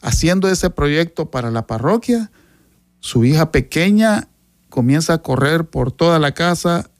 haciendo 0.00 0.48
ese 0.48 0.70
proyecto 0.70 1.30
para 1.30 1.50
la 1.50 1.66
parroquia, 1.66 2.30
su 3.00 3.24
hija 3.24 3.52
pequeña 3.52 4.28
comienza 4.68 5.14
a 5.14 5.22
correr 5.22 5.68
por 5.68 5.92
toda 5.92 6.18
la 6.18 6.32
casa 6.32 6.90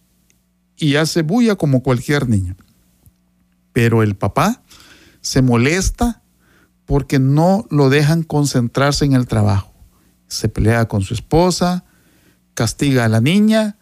y 0.76 0.96
hace 0.96 1.22
bulla 1.22 1.56
como 1.56 1.82
cualquier 1.82 2.28
niño. 2.28 2.56
Pero 3.72 4.02
el 4.02 4.16
papá 4.16 4.62
se 5.20 5.42
molesta 5.42 6.22
porque 6.84 7.18
no 7.18 7.66
lo 7.70 7.90
dejan 7.90 8.22
concentrarse 8.22 9.04
en 9.04 9.14
el 9.14 9.26
trabajo. 9.26 9.72
Se 10.28 10.48
pelea 10.48 10.86
con 10.86 11.02
su 11.02 11.14
esposa, 11.14 11.84
castiga 12.54 13.04
a 13.04 13.08
la 13.08 13.20
niña 13.20 13.76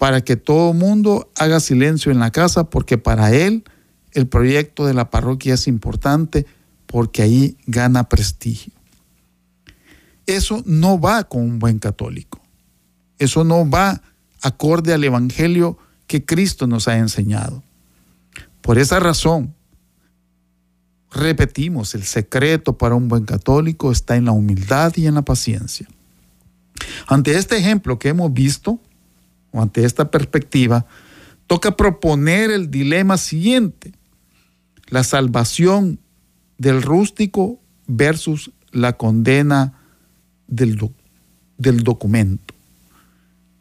para 0.00 0.22
que 0.22 0.36
todo 0.36 0.72
mundo 0.72 1.30
haga 1.36 1.60
silencio 1.60 2.10
en 2.10 2.20
la 2.20 2.30
casa, 2.30 2.70
porque 2.70 2.96
para 2.96 3.34
él 3.34 3.64
el 4.12 4.26
proyecto 4.26 4.86
de 4.86 4.94
la 4.94 5.10
parroquia 5.10 5.52
es 5.52 5.68
importante, 5.68 6.46
porque 6.86 7.20
ahí 7.20 7.58
gana 7.66 8.08
prestigio. 8.08 8.72
Eso 10.24 10.62
no 10.64 10.98
va 10.98 11.24
con 11.24 11.42
un 11.42 11.58
buen 11.58 11.78
católico. 11.78 12.40
Eso 13.18 13.44
no 13.44 13.68
va 13.68 14.00
acorde 14.40 14.94
al 14.94 15.04
Evangelio 15.04 15.76
que 16.06 16.24
Cristo 16.24 16.66
nos 16.66 16.88
ha 16.88 16.96
enseñado. 16.96 17.62
Por 18.62 18.78
esa 18.78 19.00
razón, 19.00 19.54
repetimos, 21.12 21.94
el 21.94 22.04
secreto 22.04 22.78
para 22.78 22.94
un 22.94 23.08
buen 23.08 23.26
católico 23.26 23.92
está 23.92 24.16
en 24.16 24.24
la 24.24 24.32
humildad 24.32 24.94
y 24.96 25.06
en 25.06 25.16
la 25.16 25.22
paciencia. 25.26 25.86
Ante 27.06 27.36
este 27.36 27.58
ejemplo 27.58 27.98
que 27.98 28.08
hemos 28.08 28.32
visto, 28.32 28.80
o 29.52 29.60
ante 29.60 29.84
esta 29.84 30.10
perspectiva, 30.10 30.86
toca 31.46 31.76
proponer 31.76 32.50
el 32.50 32.70
dilema 32.70 33.16
siguiente, 33.16 33.92
la 34.88 35.02
salvación 35.02 35.98
del 36.58 36.82
rústico 36.82 37.60
versus 37.86 38.52
la 38.70 38.96
condena 38.96 39.74
del, 40.46 40.78
del 41.58 41.82
documento. 41.82 42.54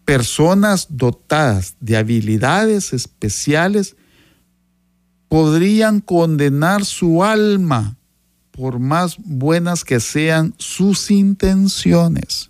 Personas 0.05 0.87
dotadas 0.89 1.75
de 1.79 1.97
habilidades 1.97 2.93
especiales 2.93 3.95
podrían 5.27 6.01
condenar 6.01 6.83
su 6.83 7.23
alma 7.23 7.95
por 8.51 8.79
más 8.79 9.17
buenas 9.19 9.85
que 9.85 9.99
sean 9.99 10.53
sus 10.57 11.11
intenciones 11.11 12.48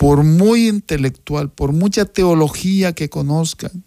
por 0.00 0.24
muy 0.24 0.66
intelectual, 0.66 1.50
por 1.50 1.74
mucha 1.74 2.06
teología 2.06 2.94
que 2.94 3.10
conozcan, 3.10 3.84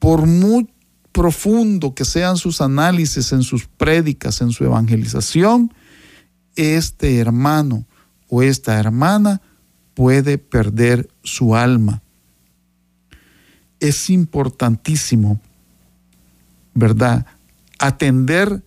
por 0.00 0.26
muy 0.26 0.68
profundo 1.12 1.94
que 1.94 2.04
sean 2.04 2.36
sus 2.36 2.60
análisis 2.60 3.30
en 3.30 3.44
sus 3.44 3.68
prédicas, 3.68 4.40
en 4.40 4.50
su 4.50 4.64
evangelización, 4.64 5.72
este 6.56 7.18
hermano 7.18 7.86
o 8.28 8.42
esta 8.42 8.80
hermana 8.80 9.40
puede 9.94 10.36
perder 10.36 11.08
su 11.22 11.54
alma. 11.54 12.02
Es 13.78 14.10
importantísimo, 14.10 15.40
¿verdad? 16.74 17.24
Atender 17.78 18.64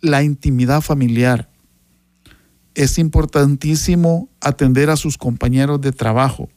la 0.00 0.22
intimidad 0.22 0.82
familiar, 0.82 1.50
es 2.74 2.98
importantísimo 2.98 4.28
atender 4.40 4.90
a 4.90 4.96
sus 4.96 5.18
compañeros 5.18 5.80
de 5.80 5.92
trabajo. 5.92 6.48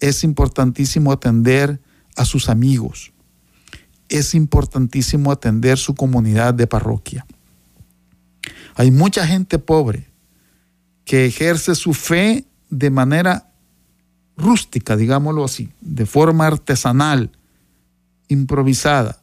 Es 0.00 0.24
importantísimo 0.24 1.12
atender 1.12 1.80
a 2.16 2.24
sus 2.24 2.48
amigos. 2.48 3.12
Es 4.08 4.34
importantísimo 4.34 5.30
atender 5.30 5.78
su 5.78 5.94
comunidad 5.94 6.54
de 6.54 6.66
parroquia. 6.66 7.26
Hay 8.74 8.90
mucha 8.90 9.26
gente 9.26 9.58
pobre 9.58 10.08
que 11.04 11.26
ejerce 11.26 11.74
su 11.74 11.92
fe 11.92 12.46
de 12.70 12.90
manera 12.90 13.52
rústica, 14.36 14.96
digámoslo 14.96 15.44
así, 15.44 15.70
de 15.80 16.06
forma 16.06 16.46
artesanal, 16.46 17.30
improvisada. 18.28 19.10
A 19.10 19.18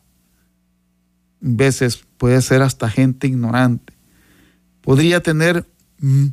veces 1.39 2.03
puede 2.17 2.41
ser 2.41 2.61
hasta 2.61 2.89
gente 2.89 3.25
ignorante 3.25 3.96
podría 4.87 5.21
tener, 5.21 5.65
mm, 5.99 6.27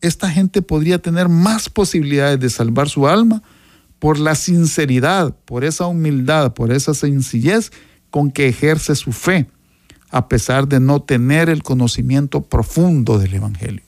esta 0.00 0.28
gente 0.28 0.62
podría 0.62 0.98
tener 0.98 1.28
más 1.28 1.68
posibilidades 1.68 2.40
de 2.40 2.50
salvar 2.50 2.88
su 2.88 3.06
alma 3.06 3.40
por 4.00 4.18
la 4.18 4.34
sinceridad, 4.34 5.36
por 5.44 5.62
esa 5.62 5.86
humildad, 5.86 6.54
por 6.54 6.72
esa 6.72 6.92
sencillez 6.92 7.70
con 8.10 8.32
que 8.32 8.48
ejerce 8.48 8.96
su 8.96 9.12
fe, 9.12 9.46
a 10.10 10.26
pesar 10.26 10.66
de 10.66 10.80
no 10.80 11.02
tener 11.02 11.48
el 11.48 11.62
conocimiento 11.62 12.42
profundo 12.42 13.16
del 13.16 13.34
Evangelio. 13.34 13.84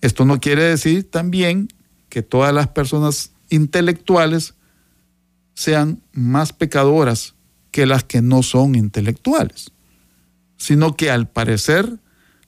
Esto 0.00 0.24
no 0.24 0.40
quiere 0.40 0.64
decir 0.64 1.08
también 1.08 1.68
que 2.08 2.22
todas 2.22 2.52
las 2.52 2.66
personas 2.66 3.30
intelectuales 3.50 4.54
sean 5.54 6.02
más 6.10 6.52
pecadoras 6.52 7.36
que 7.70 7.86
las 7.86 8.02
que 8.02 8.20
no 8.20 8.42
son 8.42 8.74
intelectuales 8.74 9.72
sino 10.62 10.94
que 10.94 11.10
al 11.10 11.28
parecer 11.28 11.98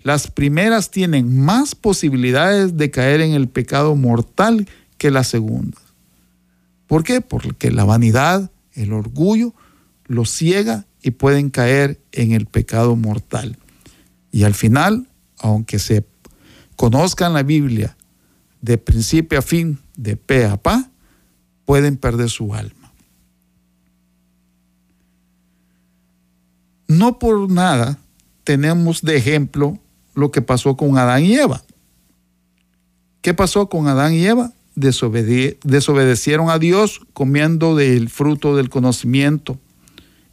las 0.04 0.30
primeras 0.30 0.92
tienen 0.92 1.40
más 1.40 1.74
posibilidades 1.74 2.76
de 2.76 2.92
caer 2.92 3.20
en 3.20 3.32
el 3.32 3.48
pecado 3.48 3.96
mortal 3.96 4.68
que 4.98 5.10
las 5.10 5.26
segundas. 5.26 5.82
¿Por 6.86 7.02
qué? 7.02 7.20
Porque 7.20 7.72
la 7.72 7.82
vanidad 7.82 8.52
el 8.74 8.92
orgullo 8.92 9.52
los 10.04 10.30
ciega 10.30 10.86
y 11.02 11.10
pueden 11.10 11.50
caer 11.50 12.00
en 12.12 12.30
el 12.30 12.46
pecado 12.46 12.94
mortal. 12.94 13.58
Y 14.30 14.44
al 14.44 14.54
final, 14.54 15.08
aunque 15.38 15.80
se 15.80 16.06
conozcan 16.76 17.32
la 17.32 17.42
Biblia 17.42 17.96
de 18.60 18.78
principio 18.78 19.40
a 19.40 19.42
fin, 19.42 19.80
de 19.96 20.16
pe 20.16 20.46
a 20.46 20.56
pa, 20.56 20.88
pueden 21.64 21.96
perder 21.96 22.30
su 22.30 22.54
alma. 22.54 22.92
No 26.86 27.18
por 27.18 27.50
nada 27.50 27.98
tenemos 28.44 29.02
de 29.02 29.16
ejemplo 29.16 29.78
lo 30.14 30.30
que 30.30 30.42
pasó 30.42 30.76
con 30.76 30.96
Adán 30.96 31.24
y 31.24 31.34
Eva. 31.34 31.62
¿Qué 33.20 33.34
pasó 33.34 33.68
con 33.68 33.88
Adán 33.88 34.14
y 34.14 34.24
Eva? 34.26 34.52
desobedecieron 34.76 36.50
a 36.50 36.58
Dios 36.58 37.00
comiendo 37.12 37.76
del 37.76 38.08
fruto 38.08 38.56
del 38.56 38.70
conocimiento 38.70 39.58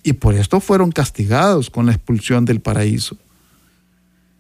y 0.04 0.13
por 0.13 0.34
esto 0.34 0.60
fueron 0.60 0.91
castigados 0.91 1.69
con 1.69 1.86
la 1.86 1.91
expulsión 1.91 2.45
del 2.45 2.60
paraíso. 2.60 3.17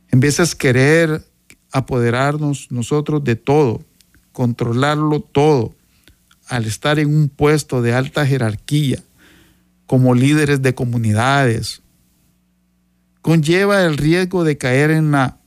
En 0.09 0.19
vez 0.19 0.37
de 0.37 0.57
querer 0.57 1.23
apoderarnos 1.71 2.67
nosotros 2.71 3.23
de 3.23 3.35
todo, 3.35 3.83
controlarlo 4.31 5.21
todo, 5.21 5.75
al 6.47 6.65
estar 6.65 6.99
en 6.99 7.13
un 7.13 7.29
puesto 7.29 7.81
de 7.81 7.93
alta 7.93 8.25
jerarquía, 8.25 9.01
como 9.85 10.15
líderes 10.15 10.61
de 10.61 10.73
comunidades, 10.73 11.80
conlleva 13.21 13.83
el 13.83 13.97
riesgo 13.97 14.43
de 14.43 14.57
caer 14.57 14.91
en 14.91 15.11
la 15.11 15.37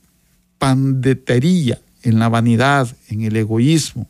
pandetería, 0.57 1.79
en 2.03 2.19
la 2.19 2.29
vanidad, 2.29 2.87
en 3.09 3.23
el 3.23 3.35
egoísmo. 3.35 4.07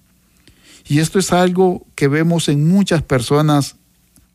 Y 0.87 0.99
esto 0.99 1.17
es 1.17 1.31
algo 1.33 1.85
que 1.95 2.07
vemos 2.07 2.47
en 2.47 2.67
muchas 2.67 3.01
personas, 3.01 3.75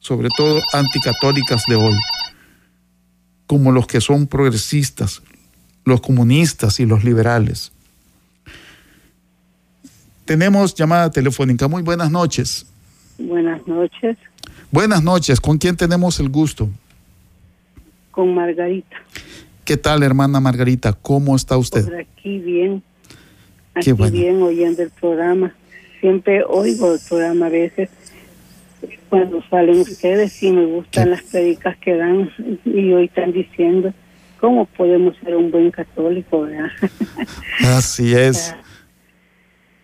sobre 0.00 0.28
todo 0.36 0.60
anticatólicas 0.72 1.62
de 1.68 1.76
hoy, 1.76 1.96
como 3.46 3.70
los 3.70 3.86
que 3.86 4.00
son 4.00 4.26
progresistas, 4.26 5.22
los 5.84 6.00
comunistas 6.00 6.80
y 6.80 6.86
los 6.86 7.04
liberales. 7.04 7.72
Tenemos 10.24 10.74
llamada 10.74 11.10
telefónica. 11.10 11.68
Muy 11.68 11.82
buenas 11.82 12.10
noches. 12.10 12.66
Buenas 13.18 13.66
noches. 13.66 14.16
Buenas 14.70 15.02
noches. 15.02 15.40
¿Con 15.40 15.58
quién 15.58 15.76
tenemos 15.76 16.20
el 16.20 16.28
gusto? 16.28 16.68
Con 18.10 18.34
Margarita. 18.34 18.96
¿Qué 19.64 19.76
tal, 19.76 20.02
hermana 20.02 20.40
Margarita? 20.40 20.92
¿Cómo 20.92 21.36
está 21.36 21.56
usted? 21.56 21.84
Por 21.84 21.96
aquí 21.96 22.38
bien. 22.38 22.82
Aquí 23.74 23.92
bien, 23.92 24.42
oyendo 24.42 24.82
el 24.82 24.90
programa. 24.90 25.54
Siempre 26.00 26.42
oigo 26.44 26.94
el 26.94 27.00
programa 27.08 27.46
a 27.46 27.50
veces 27.50 27.88
cuando 29.08 29.42
salen 29.50 29.80
ustedes 29.80 30.42
y 30.42 30.52
me 30.52 30.64
gustan 30.66 31.10
las 31.10 31.22
predicas 31.22 31.76
que 31.78 31.96
dan 31.96 32.30
y 32.64 32.92
hoy 32.92 33.04
están 33.04 33.32
diciendo 33.32 33.92
cómo 34.38 34.64
podemos 34.64 35.16
ser 35.22 35.36
un 35.36 35.50
buen 35.50 35.70
católico, 35.70 36.42
¿verdad? 36.42 36.70
Así 37.60 38.14
es. 38.14 38.54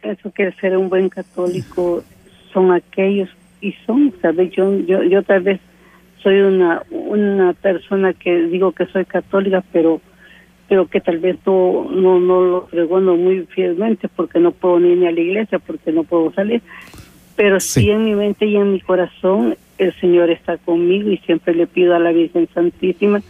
Eso 0.02 0.30
que 0.32 0.52
ser 0.52 0.76
un 0.76 0.88
buen 0.88 1.08
católico 1.08 2.04
son 2.52 2.72
aquellos 2.72 3.28
y 3.60 3.74
son, 3.84 4.14
¿sabes? 4.22 4.50
Yo, 4.52 4.78
yo, 4.78 5.02
yo 5.02 5.22
tal 5.22 5.42
vez 5.42 5.60
soy 6.26 6.40
una, 6.40 6.82
una 6.90 7.52
persona 7.52 8.12
que 8.12 8.48
digo 8.48 8.72
que 8.72 8.86
soy 8.86 9.04
católica, 9.04 9.62
pero 9.72 10.00
pero 10.68 10.88
que 10.88 11.00
tal 11.00 11.18
vez 11.18 11.36
no, 11.46 11.88
no, 11.88 12.18
no 12.18 12.40
lo 12.44 12.66
pregono 12.66 13.14
muy 13.14 13.46
fielmente 13.46 14.08
porque 14.08 14.40
no 14.40 14.50
puedo 14.50 14.80
ni 14.80 15.06
a 15.06 15.12
la 15.12 15.20
iglesia, 15.20 15.60
porque 15.60 15.92
no 15.92 16.02
puedo 16.02 16.32
salir. 16.32 16.62
Pero 17.36 17.60
sí. 17.60 17.88
en 17.88 18.04
mi 18.04 18.16
mente 18.16 18.44
y 18.46 18.56
en 18.56 18.72
mi 18.72 18.80
corazón 18.80 19.56
el 19.78 19.94
Señor 20.00 20.30
está 20.30 20.56
conmigo 20.56 21.12
y 21.12 21.18
siempre 21.18 21.54
le 21.54 21.68
pido 21.68 21.94
a 21.94 22.00
la 22.00 22.10
Virgen 22.10 22.48
Santísima 22.52 23.22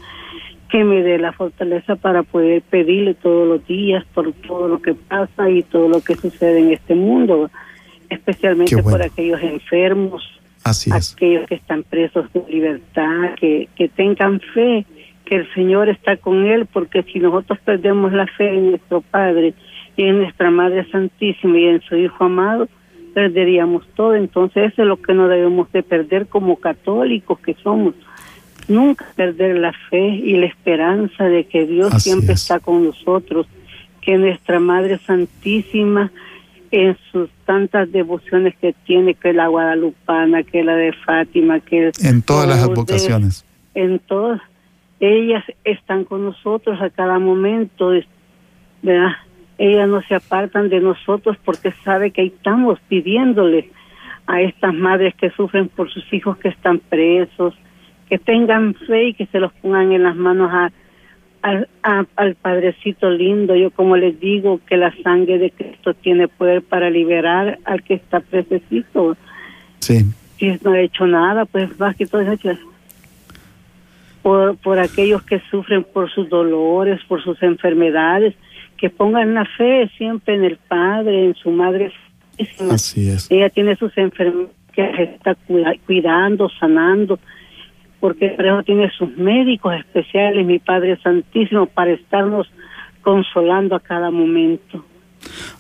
que 0.71 0.83
me 0.83 1.03
dé 1.03 1.19
la 1.19 1.33
fortaleza 1.33 1.97
para 1.97 2.23
poder 2.23 2.63
pedirle 2.63 3.13
todos 3.13 3.47
los 3.47 3.67
días 3.67 4.07
por 4.15 4.33
todo 4.33 4.69
lo 4.69 4.81
que 4.81 4.95
pasa 4.95 5.51
y 5.51 5.63
todo 5.65 5.91
lo 5.91 6.01
que 6.01 6.15
sucede 6.15 6.61
en 6.61 6.73
este 6.73 6.95
mundo, 6.95 7.51
especialmente 8.09 8.83
por 8.83 9.03
aquellos 9.03 9.43
enfermos, 9.43 10.23
aquellos 10.67 11.47
que 11.47 11.55
están 11.55 11.83
presos 11.83 12.33
de 12.33 12.45
libertad, 12.49 13.35
que, 13.39 13.69
que 13.77 13.89
tengan 13.89 14.41
fe, 14.55 14.85
que 15.25 15.37
el 15.37 15.55
Señor 15.55 15.89
está 15.89 16.17
con 16.17 16.47
él, 16.47 16.67
porque 16.67 17.03
si 17.03 17.19
nosotros 17.19 17.59
perdemos 17.65 18.13
la 18.13 18.27
fe 18.27 18.55
en 18.55 18.71
nuestro 18.71 19.01
Padre 19.01 19.55
y 19.97 20.05
en 20.05 20.19
nuestra 20.19 20.51
Madre 20.51 20.89
Santísima 20.91 21.59
y 21.59 21.65
en 21.67 21.81
su 21.83 21.97
Hijo 21.97 22.25
amado, 22.25 22.69
perderíamos 23.15 23.87
todo. 23.95 24.15
Entonces 24.15 24.73
eso 24.73 24.83
es 24.83 24.89
lo 24.89 25.01
que 25.01 25.15
no 25.15 25.29
debemos 25.29 25.71
de 25.73 25.83
perder 25.83 26.27
como 26.27 26.57
católicos 26.57 27.39
que 27.41 27.55
somos. 27.63 27.95
Nunca 28.69 29.07
perder 29.17 29.59
la 29.59 29.73
fe 29.73 30.09
y 30.09 30.37
la 30.37 30.47
esperanza 30.47 31.25
de 31.25 31.45
que 31.45 31.67
Dios 31.67 32.03
siempre 32.03 32.35
está 32.35 32.61
con 32.61 32.85
nosotros, 32.85 33.47
que 34.01 34.19
nuestra 34.19 34.61
Madre 34.61 34.99
Santísima 34.99 36.11
en 36.77 36.99
sus 37.11 37.31
tantas 37.47 37.91
devociones 37.91 38.55
que 38.57 38.75
tiene, 38.85 39.15
que 39.15 39.33
la 39.33 39.49
guadalupana, 39.49 40.43
que 40.43 40.63
la 40.63 40.77
de 40.77 40.93
Fátima, 40.93 41.61
que... 41.61 41.91
En 42.03 42.21
todas 42.21 42.47
las 42.47 42.63
advocaciones. 42.63 43.47
En 43.75 43.99
todas. 43.99 44.43
Ellas 45.01 45.43
están 45.65 46.05
con 46.05 46.27
nosotros 46.27 46.79
a 46.83 46.91
cada 46.91 47.19
momento, 47.19 47.93
¿verdad? 48.83 49.13
Ellas 49.57 49.89
no 49.89 50.03
se 50.03 50.17
apartan 50.17 50.69
de 50.69 50.81
nosotros 50.81 51.39
porque 51.47 51.73
sabe 51.83 52.11
que 52.11 52.25
estamos 52.27 52.79
pidiéndole 52.89 53.71
a 54.27 54.43
estas 54.43 54.75
madres 54.75 55.15
que 55.15 55.31
sufren 55.31 55.69
por 55.69 55.91
sus 55.91 56.05
hijos 56.13 56.37
que 56.37 56.49
están 56.49 56.81
presos, 56.81 57.55
que 58.11 58.19
tengan 58.19 58.75
fe 58.75 59.09
y 59.09 59.15
que 59.15 59.25
se 59.27 59.41
los 59.41 59.53
pongan 59.55 59.93
en 59.93 60.03
las 60.03 60.15
manos 60.15 60.51
a, 60.53 60.71
al 61.83 62.35
Padrecito 62.35 63.11
lindo. 63.11 63.55
Yo 63.55 63.71
como 63.71 63.97
les 63.97 64.19
digo 64.19 64.61
que 64.67 64.77
la 64.77 64.95
sangre 65.03 65.39
de 65.39 65.51
Cristo 65.51 65.95
tiene 65.95 66.29
poder 66.29 66.63
para 66.63 66.91
liberar 66.91 67.59
al 67.65 67.83
que 67.83 67.95
está 67.95 68.21
presecito. 68.21 69.17
Sí. 69.81 70.05
Si 70.39 70.59
no 70.63 70.73
ha 70.73 70.81
hecho 70.81 71.07
nada, 71.07 71.45
pues 71.45 71.79
más 71.79 71.97
que 71.97 72.07
todo 72.07 72.23
por, 74.23 74.57
por 74.57 74.79
aquellos 74.79 75.23
que 75.23 75.41
sufren 75.51 75.85
por 75.85 76.11
sus 76.11 76.29
dolores, 76.29 77.01
por 77.07 77.23
sus 77.23 77.41
enfermedades, 77.43 78.35
que 78.77 78.91
pongan 78.91 79.35
la 79.35 79.45
fe 79.45 79.89
siempre 79.97 80.35
en 80.35 80.45
el 80.45 80.57
Padre, 80.57 81.27
en 81.27 81.35
su 81.37 81.51
Madre. 81.51 81.93
Así 82.71 83.09
es. 83.09 83.31
Ella 83.31 83.49
tiene 83.51 83.77
sus 83.77 83.97
enfermedades 83.97 84.51
que 84.73 85.03
está 85.05 85.37
cuidando, 85.87 86.51
sanando, 86.61 87.19
porque 88.07 88.29
por 88.29 88.47
eso 88.47 88.63
tiene 88.63 88.89
sus 88.97 89.17
médicos 89.19 89.75
especiales, 89.75 90.47
mi 90.47 90.61
Padre 90.61 90.97
Santísimo, 91.03 91.67
para 91.67 91.91
estarnos 91.91 92.47
consolando 93.03 93.75
a 93.75 93.81
cada 93.81 94.13
momento. 94.13 94.85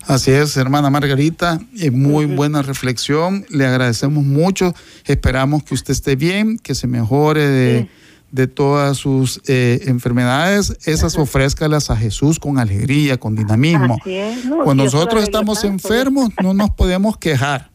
Así 0.07 0.31
es, 0.31 0.57
hermana 0.57 0.89
Margarita, 0.89 1.59
muy 1.91 2.27
buena 2.27 2.63
reflexión, 2.63 3.45
le 3.51 3.67
agradecemos 3.67 4.23
mucho, 4.23 4.73
esperamos 5.07 5.65
que 5.65 5.75
usted 5.75 5.91
esté 5.91 6.15
bien, 6.15 6.57
que 6.59 6.77
se 6.77 6.87
mejore 6.87 7.49
de, 7.49 7.89
de 8.31 8.47
todas 8.47 8.97
sus 8.97 9.43
eh, 9.49 9.81
enfermedades, 9.87 10.79
esas 10.87 11.19
ofrézcalas 11.19 11.91
a 11.91 11.97
Jesús 11.97 12.39
con 12.39 12.61
alegría, 12.61 13.19
con 13.19 13.35
dinamismo. 13.35 13.99
Cuando 14.63 14.85
nosotros 14.85 15.25
estamos 15.25 15.65
enfermos 15.65 16.31
no 16.41 16.55
nos 16.55 16.71
podemos 16.71 17.19
quejar, 17.19 17.73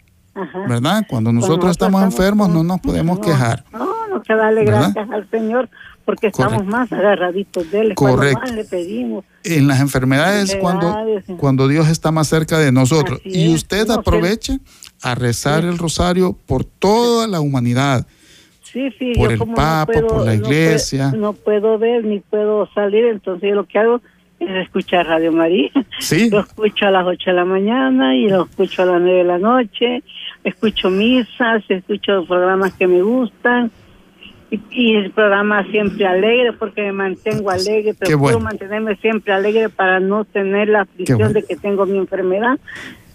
¿verdad? 0.69 1.05
Cuando 1.09 1.33
nosotros 1.33 1.71
estamos 1.71 2.01
enfermos 2.03 2.47
no 2.47 2.63
nos 2.63 2.79
podemos 2.79 3.19
quejar. 3.19 3.65
No, 3.73 4.00
no 4.11 4.21
que 4.21 4.35
darle 4.35 4.65
gracias 4.65 5.09
al 5.09 5.29
Señor 5.29 5.69
porque 6.05 6.27
estamos 6.27 6.65
más 6.65 6.91
agarraditos 6.91 7.71
de 7.71 7.79
él. 7.79 7.95
Correcto. 7.95 8.53
le 8.53 8.65
pedimos. 8.65 9.23
En 9.43 9.67
las 9.67 9.79
enfermedades, 9.79 10.55
cuando, 10.59 10.95
cuando 11.37 11.67
Dios 11.67 11.87
está 11.87 12.11
más 12.11 12.27
cerca 12.27 12.59
de 12.59 12.71
nosotros. 12.71 13.21
y 13.23 13.53
usted 13.53 13.89
aproveche 13.89 14.59
a 15.01 15.15
rezar 15.15 15.63
el 15.63 15.77
rosario 15.77 16.37
por 16.45 16.63
toda 16.63 17.27
la 17.27 17.39
humanidad 17.39 18.05
Sí, 18.71 18.89
sí, 18.97 19.13
por 19.15 19.31
el 19.31 19.39
Papa, 19.39 19.85
por 19.85 20.25
la 20.25 20.33
iglesia. 20.33 21.11
No 21.11 21.33
puedo, 21.33 21.77
ver 21.77 22.05
ni 22.05 22.19
puedo 22.19 22.69
salir, 22.73 23.05
entonces 23.05 23.49
yo 23.49 23.55
lo 23.55 23.65
que 23.65 23.79
hago 23.79 24.01
es 24.39 24.49
escuchar 24.63 25.07
Radio 25.07 25.33
María. 25.33 25.71
Sí. 25.99 26.29
Lo 26.31 26.39
escucho 26.39 26.85
a 26.85 26.91
las 26.91 27.05
8 27.05 27.31
de 27.31 27.33
la 27.33 27.45
mañana 27.45 28.15
y 28.15 28.27
lo 28.27 28.45
escucho 28.45 28.81
a 28.81 28.85
las 28.85 29.01
9 29.01 29.19
de 29.19 29.23
la 29.23 29.37
noche. 29.37 30.03
Escucho 30.43 30.89
misas, 30.89 31.63
escucho 31.69 32.25
programas 32.25 32.73
que 32.73 32.87
me 32.87 33.03
gustan. 33.03 33.71
Y, 34.51 34.95
el 34.95 35.11
programa 35.11 35.65
siempre 35.71 36.05
alegre 36.05 36.51
porque 36.51 36.81
me 36.81 36.91
mantengo 36.91 37.49
alegre, 37.49 37.93
pero 37.97 38.19
puedo 38.19 38.39
mantenerme 38.41 38.97
siempre 38.97 39.31
alegre 39.31 39.69
para 39.69 40.01
no 40.01 40.25
tener 40.25 40.67
la 40.67 40.81
aflicción 40.81 41.31
de 41.31 41.43
que 41.43 41.55
tengo 41.55 41.85
mi 41.85 41.97
enfermedad, 41.97 42.59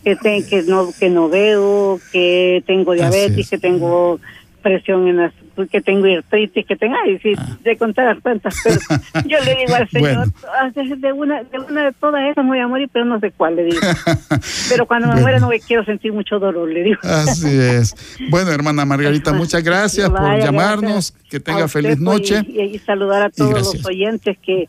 que, 0.02 0.16
que, 0.16 0.62
no, 0.66 0.88
que 0.98 1.10
no 1.10 1.28
veo, 1.28 2.00
que 2.10 2.62
tengo 2.66 2.94
diabetes, 2.94 3.50
que 3.50 3.58
tengo 3.58 4.18
presión 4.62 5.08
en 5.08 5.20
las 5.56 5.68
que 5.70 5.80
tengo 5.80 6.06
artritis, 6.06 6.66
que 6.66 6.76
tengo, 6.76 6.94
ay, 7.04 7.18
sí, 7.22 7.32
Ah. 7.36 7.56
de 7.64 7.76
contar 7.76 8.20
cuentas, 8.20 8.54
pero 8.62 8.76
yo 9.28 9.38
le 9.44 9.54
digo 9.56 9.74
al 9.74 9.88
Señor, 9.88 10.26
"Ah, 10.60 10.70
de- 10.74 11.12
una 11.12 11.42
de 11.42 11.58
una 11.58 11.84
de 11.86 11.92
todas 11.92 12.22
esas 12.30 12.44
me 12.44 12.50
voy 12.50 12.58
a 12.60 12.68
morir, 12.68 12.88
pero 12.92 13.04
no 13.04 13.18
sé 13.20 13.30
cuál, 13.36 13.56
le 13.56 13.64
digo. 13.64 13.80
Pero 14.68 14.86
cuando 14.86 15.06
me 15.08 15.14
Bueno. 15.14 15.22
muera 15.24 15.38
no 15.40 15.48
me 15.48 15.60
quiero 15.60 15.84
sentir 15.84 16.12
mucho 16.12 16.38
dolor, 16.38 16.68
le 16.68 16.82
digo. 16.82 16.98
Así 17.02 17.48
es. 17.58 17.94
Bueno, 18.30 18.50
hermana 18.50 18.84
Margarita, 18.84 19.32
muchas 19.32 19.62
gracias 19.62 20.08
por 20.10 20.20
Vaya, 20.20 20.44
llamarnos. 20.46 21.12
gracias 21.12 21.30
Que 21.30 21.40
tenga 21.40 21.68
feliz 21.68 21.92
pues, 21.92 22.00
noche. 22.00 22.42
Y, 22.48 22.60
y 22.62 22.78
saludar 22.80 23.22
a 23.22 23.30
todos 23.30 23.52
los 23.74 23.86
oyentes 23.86 24.36
que, 24.44 24.68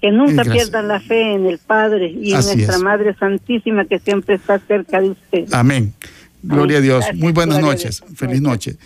que 0.00 0.10
nunca 0.12 0.30
Y 0.32 0.34
gracias. 0.36 0.54
pierdan 0.56 0.88
la 0.88 1.00
fe 1.00 1.32
en 1.34 1.46
el 1.46 1.58
Padre 1.58 2.08
y 2.08 2.32
en 2.32 2.36
Así 2.38 2.56
nuestra 2.56 2.76
es. 2.76 2.82
Madre 2.82 3.14
Santísima 3.18 3.84
que 3.86 3.98
siempre 3.98 4.36
está 4.36 4.58
cerca 4.60 5.00
de 5.00 5.10
usted. 5.10 5.44
Amén. 5.52 5.92
Gloria 6.42 6.78
a 6.78 6.80
Dios. 6.80 6.98
Gracias, 7.00 7.16
Muy 7.20 7.32
buenas 7.32 7.58
gloria 7.58 7.74
noches. 7.74 8.04
Feliz 8.14 8.40
noche. 8.40 8.76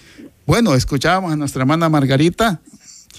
Bueno, 0.47 0.75
escuchábamos 0.75 1.33
a 1.33 1.37
nuestra 1.37 1.63
hermana 1.63 1.89
Margarita. 1.89 2.61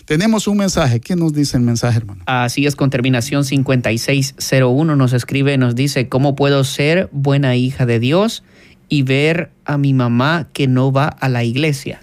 Tenemos 0.06 0.48
un 0.48 0.58
mensaje. 0.58 1.00
¿Qué 1.00 1.16
nos 1.16 1.34
dice 1.34 1.56
el 1.58 1.64
mensaje, 1.64 1.98
hermano? 2.00 2.22
Así 2.26 2.66
es, 2.66 2.76
con 2.76 2.90
terminación 2.90 3.46
5601 3.46 4.96
nos 4.96 5.14
escribe, 5.14 5.58
nos 5.58 5.76
dice, 5.76 6.10
¿cómo 6.10 6.36
puedo 6.36 6.64
ser 6.64 7.10
buena 7.14 7.56
hija 7.56 7.86
de 7.86 8.00
Dios 8.00 8.44
y 8.90 9.04
ver 9.04 9.52
a 9.66 9.78
mi 9.78 9.94
mamá 9.94 10.50
que 10.52 10.68
no 10.68 10.92
va 10.92 11.08
a 11.08 11.30
la 11.30 11.44
iglesia? 11.44 12.02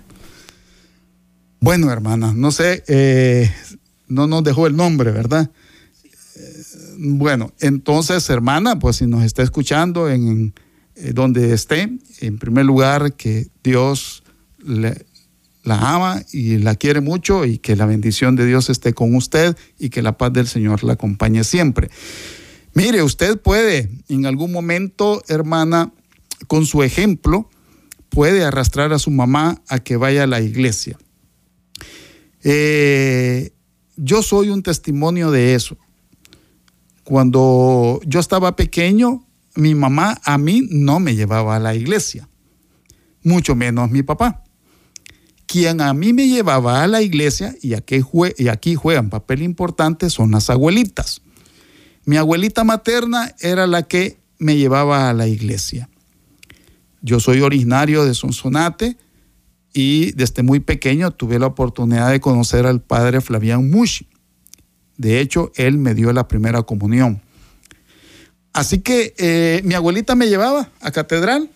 Bueno, 1.61 1.91
hermana, 1.91 2.33
no 2.35 2.53
sé, 2.53 2.85
eh, 2.89 3.51
no 4.09 4.27
nos 4.27 4.43
dejó 4.45 4.67
el 4.67 4.77
nombre, 4.77 5.11
¿verdad? 5.11 5.51
Eh, 6.37 6.63
bueno, 6.97 7.53
entonces, 7.61 8.31
hermana, 8.31 8.79
pues 8.79 8.97
si 8.97 9.07
nos 9.07 9.25
está 9.25 9.43
escuchando 9.43 10.09
en 10.09 10.55
eh, 10.97 11.13
donde 11.13 11.53
esté, 11.53 11.91
en 12.21 12.39
primer 12.39 12.65
lugar, 12.65 13.13
que 13.13 13.49
Dios 13.63 14.23
le- 14.65 15.05
la 15.63 15.95
ama 15.95 16.23
y 16.33 16.59
la 16.59 16.75
quiere 16.75 17.01
mucho 17.01 17.45
y 17.45 17.59
que 17.59 17.77
la 17.77 17.87
bendición 17.87 18.37
de 18.37 18.47
Dios 18.47 18.71
esté 18.71 18.95
con 18.95 19.15
usted 19.15 19.57
y 19.79 19.91
que 19.91 20.03
la 20.03 20.17
paz 20.17 20.33
del 20.33 20.47
Señor 20.47 20.85
la 20.85 20.95
acompañe 20.95 21.45
siempre. 21.45 21.91
Mire, 22.75 23.03
usted 23.03 23.39
puede 23.41 23.91
en 24.09 24.27
algún 24.27 24.53
momento, 24.53 25.23
hermana, 25.29 25.93
con 26.47 26.67
su 26.67 26.83
ejemplo, 26.83 27.49
puede 28.09 28.45
arrastrar 28.45 28.93
a 28.93 28.99
su 28.99 29.11
mamá 29.11 29.61
a 29.69 29.79
que 29.81 29.97
vaya 29.97 30.25
a 30.25 30.27
la 30.27 30.41
iglesia. 30.41 30.99
Eh, 32.43 33.53
yo 33.97 34.23
soy 34.23 34.49
un 34.49 34.63
testimonio 34.63 35.31
de 35.31 35.55
eso. 35.55 35.77
Cuando 37.05 38.01
yo 38.07 38.21
estaba 38.21 38.57
pequeño, 38.57 39.27
mi 39.57 39.75
mamá 39.75 40.19
a 40.25 40.39
mí 40.39 40.67
no 40.71 41.01
me 41.01 41.17
llevaba 41.17 41.57
a 41.57 41.59
la 41.59 41.75
iglesia, 41.75 42.29
mucho 43.23 43.55
menos 43.57 43.91
mi 43.91 44.03
papá. 44.03 44.45
Quien 45.51 45.81
a 45.81 45.93
mí 45.95 46.13
me 46.13 46.29
llevaba 46.29 46.85
a 46.85 46.87
la 46.87 47.03
iglesia, 47.03 47.57
y 47.61 47.75
aquí, 47.75 48.75
juegan 48.77 49.11
papel 49.11 49.43
importante, 49.43 50.09
son 50.09 50.31
las 50.31 50.49
abuelitas. 50.49 51.23
Mi 52.05 52.19
abuelita 52.19 52.63
materna 52.63 53.35
era 53.41 53.67
la 53.67 53.83
que 53.83 54.21
me 54.39 54.57
llevaba 54.57 55.11
a 55.11 55.13
la 55.13 55.27
iglesia. 55.27 55.91
Yo 57.03 57.19
soy 57.19 57.41
originario 57.41 58.05
de 58.05 58.15
Sonsonate, 58.15 58.97
y 59.73 60.13
desde 60.13 60.45
muy 60.45 60.61
pequeño 60.61 61.11
tuve 61.11 61.41
la 61.41 61.47
oportunidad 61.47 62.13
de 62.13 62.21
conocer 62.21 62.65
al 62.65 62.81
padre 62.81 63.21
Flavián 63.21 63.71
Mushi. 63.71 64.07
De 64.99 65.19
hecho, 65.19 65.51
él 65.57 65.79
me 65.79 65.97
dio 65.97 66.13
la 66.13 66.29
primera 66.29 66.63
comunión. 66.63 67.23
Así 68.53 68.83
que 68.83 69.15
eh, 69.19 69.63
mi 69.65 69.75
abuelita 69.75 70.15
me 70.15 70.29
llevaba 70.29 70.71
a 70.81 70.93
catedral 70.93 71.51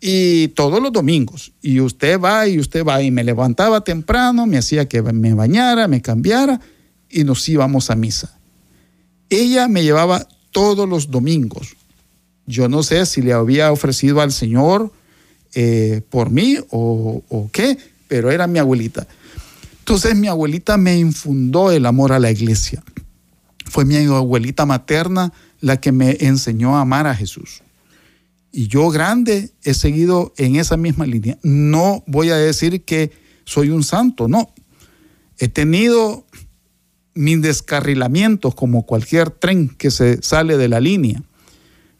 y 0.00 0.48
todos 0.48 0.82
los 0.82 0.92
domingos. 0.92 1.52
Y 1.60 1.80
usted 1.80 2.18
va 2.18 2.48
y 2.48 2.58
usted 2.58 2.84
va 2.84 3.02
y 3.02 3.10
me 3.10 3.22
levantaba 3.22 3.82
temprano, 3.82 4.46
me 4.46 4.58
hacía 4.58 4.88
que 4.88 5.02
me 5.02 5.34
bañara, 5.34 5.88
me 5.88 6.00
cambiara 6.00 6.60
y 7.08 7.24
nos 7.24 7.46
íbamos 7.48 7.90
a 7.90 7.96
misa. 7.96 8.38
Ella 9.28 9.68
me 9.68 9.82
llevaba 9.82 10.26
todos 10.50 10.88
los 10.88 11.10
domingos. 11.10 11.76
Yo 12.46 12.68
no 12.68 12.82
sé 12.82 13.04
si 13.06 13.22
le 13.22 13.32
había 13.32 13.70
ofrecido 13.70 14.20
al 14.20 14.32
Señor 14.32 14.92
eh, 15.54 16.02
por 16.08 16.30
mí 16.30 16.56
o, 16.70 17.22
o 17.28 17.50
qué, 17.52 17.78
pero 18.08 18.30
era 18.30 18.46
mi 18.46 18.58
abuelita. 18.58 19.06
Entonces 19.80 20.16
mi 20.16 20.28
abuelita 20.28 20.76
me 20.76 20.98
infundó 20.98 21.70
el 21.70 21.86
amor 21.86 22.12
a 22.12 22.18
la 22.18 22.30
iglesia. 22.30 22.82
Fue 23.66 23.84
mi 23.84 23.96
abuelita 23.96 24.66
materna 24.66 25.32
la 25.60 25.80
que 25.80 25.92
me 25.92 26.16
enseñó 26.20 26.76
a 26.76 26.80
amar 26.80 27.06
a 27.06 27.14
Jesús. 27.14 27.62
Y 28.52 28.68
yo 28.68 28.90
grande 28.90 29.52
he 29.62 29.74
seguido 29.74 30.32
en 30.36 30.56
esa 30.56 30.76
misma 30.76 31.06
línea. 31.06 31.38
No 31.42 32.02
voy 32.06 32.30
a 32.30 32.36
decir 32.36 32.84
que 32.84 33.12
soy 33.44 33.70
un 33.70 33.84
santo, 33.84 34.28
no. 34.28 34.52
He 35.38 35.48
tenido 35.48 36.26
mis 37.14 37.40
descarrilamientos 37.42 38.54
como 38.54 38.86
cualquier 38.86 39.30
tren 39.30 39.68
que 39.68 39.90
se 39.90 40.22
sale 40.22 40.56
de 40.56 40.68
la 40.68 40.80
línea. 40.80 41.22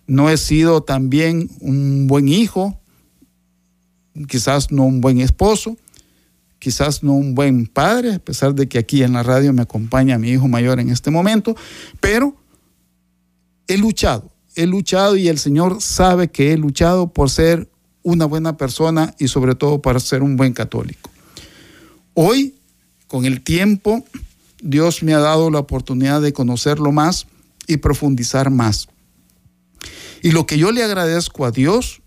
No 0.07 0.30
he 0.30 0.36
sido 0.36 0.82
también 0.82 1.51
un 1.61 2.07
buen 2.07 2.28
hijo, 2.28 2.80
quizás 4.28 4.72
no 4.72 4.84
un 4.84 5.01
buen 5.01 5.20
esposo, 5.20 5.76
quizás 6.59 7.03
no 7.03 7.14
un 7.14 7.34
buen 7.34 7.66
padre, 7.66 8.14
a 8.14 8.18
pesar 8.18 8.55
de 8.55 8.68
que 8.68 8.78
aquí 8.78 9.03
en 9.03 9.12
la 9.12 9.22
radio 9.22 9.53
me 9.53 9.62
acompaña 9.62 10.18
mi 10.18 10.30
hijo 10.30 10.48
mayor 10.48 10.80
en 10.80 10.90
este 10.90 11.11
momento, 11.11 11.57
pero 12.01 12.36
he 13.66 13.78
luchado, 13.78 14.30
he 14.62 14.66
luchado 14.66 15.16
y 15.16 15.28
el 15.28 15.38
Señor 15.38 15.80
sabe 15.80 16.28
que 16.30 16.52
he 16.52 16.56
luchado 16.56 17.12
por 17.12 17.30
ser 17.30 17.70
una 18.02 18.24
buena 18.24 18.56
persona 18.56 19.14
y 19.18 19.28
sobre 19.28 19.54
todo 19.54 19.82
para 19.82 20.00
ser 20.00 20.22
un 20.22 20.36
buen 20.36 20.52
católico. 20.52 21.11
Hoy, 22.14 22.54
con 23.06 23.24
el 23.24 23.42
tiempo, 23.42 24.04
Dios 24.62 25.02
me 25.02 25.14
ha 25.14 25.18
dado 25.18 25.50
la 25.50 25.58
oportunidad 25.61 26.20
de 26.20 26.32
conocerlo 26.32 26.92
más 26.92 27.26
y 27.66 27.76
profundizar 27.78 28.50
más. 28.50 28.88
Y 30.22 30.32
lo 30.32 30.46
que 30.46 30.58
yo 30.58 30.72
le 30.72 30.82
agradezco 30.82 31.44
a 31.46 31.50
Dios, 31.50 32.02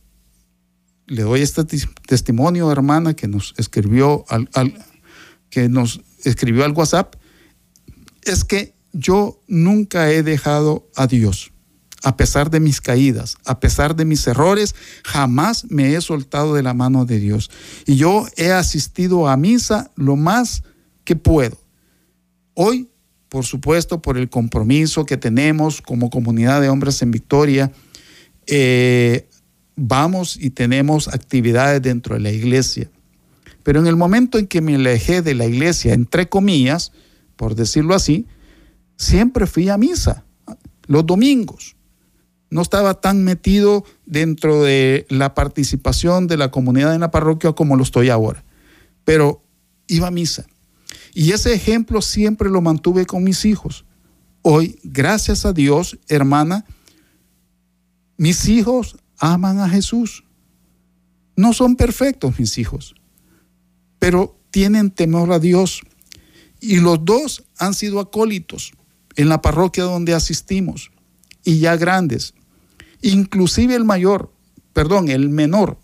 le 1.08 1.24
doy 1.24 1.42
este 1.42 1.64
testimonio, 2.08 2.72
hermana, 2.72 3.16
que 3.16 3.28
nos 3.28 3.54
escribió 3.58 4.26
al, 4.30 4.50
al- 4.54 4.86
que 5.50 5.70
nos 5.70 6.02
escribió 6.24 6.66
al 6.66 6.74
WhatsApp, 6.74 7.16
es 8.24 8.44
que 8.44 8.74
yo 8.92 9.40
nunca 9.48 10.12
he 10.12 10.24
dejado 10.24 10.90
a 10.96 11.08
Dios. 11.08 11.53
A 12.04 12.18
pesar 12.18 12.50
de 12.50 12.60
mis 12.60 12.82
caídas, 12.82 13.38
a 13.46 13.60
pesar 13.60 13.96
de 13.96 14.04
mis 14.04 14.28
errores, 14.28 14.76
jamás 15.06 15.66
me 15.70 15.96
he 15.96 16.02
soltado 16.02 16.54
de 16.54 16.62
la 16.62 16.74
mano 16.74 17.06
de 17.06 17.20
Dios. 17.20 17.50
Y 17.86 17.96
yo 17.96 18.26
he 18.36 18.52
asistido 18.52 19.30
a 19.30 19.38
misa 19.38 19.90
lo 19.96 20.18
más 20.18 20.64
que 21.06 21.16
puedo. 21.16 21.58
Hoy, 22.56 22.90
por 23.30 23.46
supuesto, 23.46 24.02
por 24.02 24.18
el 24.18 24.30
compromiso 24.30 25.06
que 25.06 25.18
tenemos 25.18 25.82
como 25.82 26.10
comunidad 26.10 26.62
de 26.62 26.70
hombres 26.70 27.02
en 27.02 27.12
Victoria, 27.12 27.72
eh, 28.48 29.30
vamos 29.76 30.38
y 30.40 30.50
tenemos 30.50 31.08
actividades 31.08 31.82
dentro 31.82 32.16
de 32.16 32.22
la 32.22 32.32
iglesia. 32.32 32.90
Pero 33.64 33.80
en 33.80 33.88
el 33.88 33.96
momento 33.96 34.38
en 34.38 34.48
que 34.48 34.62
me 34.62 34.76
alejé 34.76 35.22
de 35.22 35.36
la 35.36 35.46
iglesia, 35.46 35.94
entre 35.94 36.28
comillas, 36.28 36.92
por 37.36 37.56
decirlo 37.56 37.96
así, 37.96 38.28
siempre 38.98 39.48
fui 39.48 39.70
a 39.70 39.78
misa, 39.78 40.26
los 40.86 41.06
domingos. 41.06 41.76
No 42.54 42.62
estaba 42.62 43.02
tan 43.02 43.24
metido 43.24 43.84
dentro 44.06 44.62
de 44.62 45.08
la 45.10 45.34
participación 45.34 46.28
de 46.28 46.38
la 46.38 46.52
comunidad 46.52 46.94
en 46.94 47.02
la 47.02 47.10
parroquia 47.10 47.54
como 47.54 47.76
lo 47.78 47.82
estoy 47.82 48.10
ahora. 48.10 48.44
Pero 49.06 49.42
iba 49.88 50.10
a 50.10 50.12
misa. 50.12 50.46
Y 51.16 51.32
ese 51.32 51.52
ejemplo 51.56 52.00
siempre 52.04 52.52
lo 52.52 52.62
mantuve 52.62 53.08
con 53.08 53.24
mis 53.24 53.46
hijos. 53.46 53.86
Hoy, 54.44 54.80
gracias 54.84 55.48
a 55.48 55.54
Dios, 55.54 55.98
hermana, 56.08 56.64
mis 58.18 58.48
hijos 58.48 58.98
aman 59.18 59.58
a 59.58 59.68
Jesús. 59.68 60.24
No 61.36 61.54
son 61.54 61.76
perfectos 61.76 62.38
mis 62.38 62.60
hijos, 62.60 62.94
pero 63.98 64.40
tienen 64.52 64.92
temor 64.92 65.32
a 65.32 65.40
Dios. 65.40 65.82
Y 66.60 66.82
los 66.82 67.04
dos 67.04 67.46
han 67.58 67.74
sido 67.74 68.00
acólitos 68.00 68.74
en 69.16 69.28
la 69.28 69.42
parroquia 69.42 69.86
donde 69.86 70.14
asistimos, 70.14 70.92
y 71.44 71.58
ya 71.58 71.78
grandes. 71.78 72.36
Inclusive 73.04 73.76
el 73.76 73.84
mayor, 73.84 74.34
perdón, 74.72 75.10
el 75.10 75.30
menor, 75.30 75.78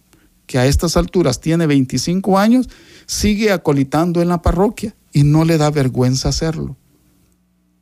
que 0.48 0.58
a 0.58 0.66
estas 0.66 0.98
alturas 0.98 1.42
tiene 1.42 1.68
25 1.68 2.40
años, 2.40 2.70
sigue 3.06 3.52
acolitando 3.52 4.22
en 4.22 4.30
la 4.30 4.42
parroquia 4.42 4.96
y 5.12 5.24
no 5.24 5.46
le 5.46 5.58
da 5.58 5.70
vergüenza 5.70 6.30
hacerlo. 6.30 6.78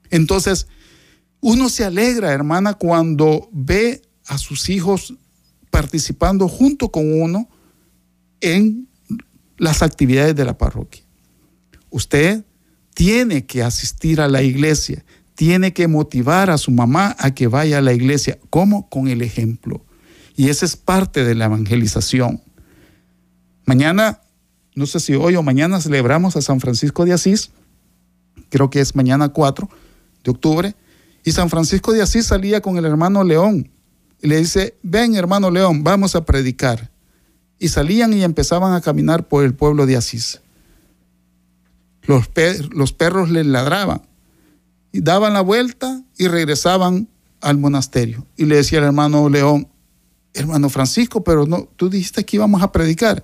Entonces, 0.10 0.68
uno 1.40 1.70
se 1.70 1.86
alegra, 1.86 2.34
hermana, 2.34 2.74
cuando 2.74 3.48
ve 3.54 4.02
a 4.26 4.38
sus 4.38 4.70
hijos 4.70 5.14
participando 5.70 6.48
junto 6.48 6.90
con 6.90 7.22
uno 7.22 7.48
en 8.42 8.88
las 9.58 9.84
actividades 9.84 10.36
de 10.36 10.46
la 10.46 10.58
parroquia. 10.58 11.04
Usted 11.92 12.44
tiene 12.96 13.46
que 13.46 13.62
asistir 13.62 14.20
a 14.20 14.28
la 14.28 14.42
iglesia, 14.42 15.06
tiene 15.38 15.72
que 15.72 15.88
motivar 15.88 16.50
a 16.50 16.58
su 16.58 16.72
mamá 16.72 17.16
a 17.20 17.30
que 17.30 17.46
vaya 17.46 17.78
a 17.78 17.82
la 17.82 17.94
iglesia. 17.94 18.40
¿Cómo? 18.50 18.90
Con 18.90 19.08
el 19.08 19.22
ejemplo. 19.22 19.86
Y 20.36 20.50
esa 20.50 20.66
es 20.66 20.76
parte 20.76 21.24
de 21.24 21.36
la 21.36 21.46
evangelización. 21.46 22.42
Mañana 23.64 24.20
no 24.74 24.88
sé 24.88 25.00
si 25.00 25.14
hoy 25.14 25.36
o 25.36 25.44
mañana 25.44 25.80
celebramos 25.80 26.36
a 26.36 26.42
San 26.42 26.60
Francisco 26.60 27.06
de 27.06 27.14
Asís, 27.14 27.52
creo 28.50 28.72
que 28.72 28.80
es 28.80 28.96
mañana 28.96 29.30
4 29.30 29.70
de 30.24 30.32
octubre, 30.32 30.76
y 31.24 31.32
San 31.34 31.52
Francisco 31.52 31.94
de 31.94 32.02
Asís 32.02 32.26
salía 32.26 32.60
con 32.60 32.78
el 32.78 32.86
hermano 32.86 33.24
León 33.24 33.70
y 34.20 34.28
le 34.28 34.38
dice, 34.38 34.76
ven 34.82 35.16
hermano 35.16 35.52
León, 35.52 35.84
vamos 35.84 36.16
a 36.16 36.26
predicar. 36.26 36.90
Y 37.60 37.70
salían 37.70 38.12
y 38.14 38.24
empezaban 38.24 38.74
a 38.74 38.82
caminar 38.82 39.28
por 39.28 39.44
el 39.44 39.54
pueblo 39.54 39.86
de 39.86 39.98
Asís. 39.98 40.42
Los, 42.04 42.30
los 42.72 42.94
perros 42.94 43.30
le 43.30 43.44
ladraban 43.44 44.02
y 44.92 45.02
daban 45.02 45.34
la 45.34 45.42
vuelta 45.42 46.02
y 46.18 46.28
regresaban 46.28 47.08
al 47.42 47.58
monasterio. 47.58 48.26
Y 48.36 48.46
le 48.46 48.58
decía 48.58 48.80
el 48.80 48.86
hermano 48.86 49.30
León, 49.30 49.68
hermano 50.34 50.70
Francisco, 50.70 51.24
pero 51.24 51.46
no, 51.46 51.70
tú 51.76 51.90
dijiste 51.90 52.26
que 52.26 52.38
íbamos 52.38 52.62
a 52.62 52.72
predicar. 52.72 53.24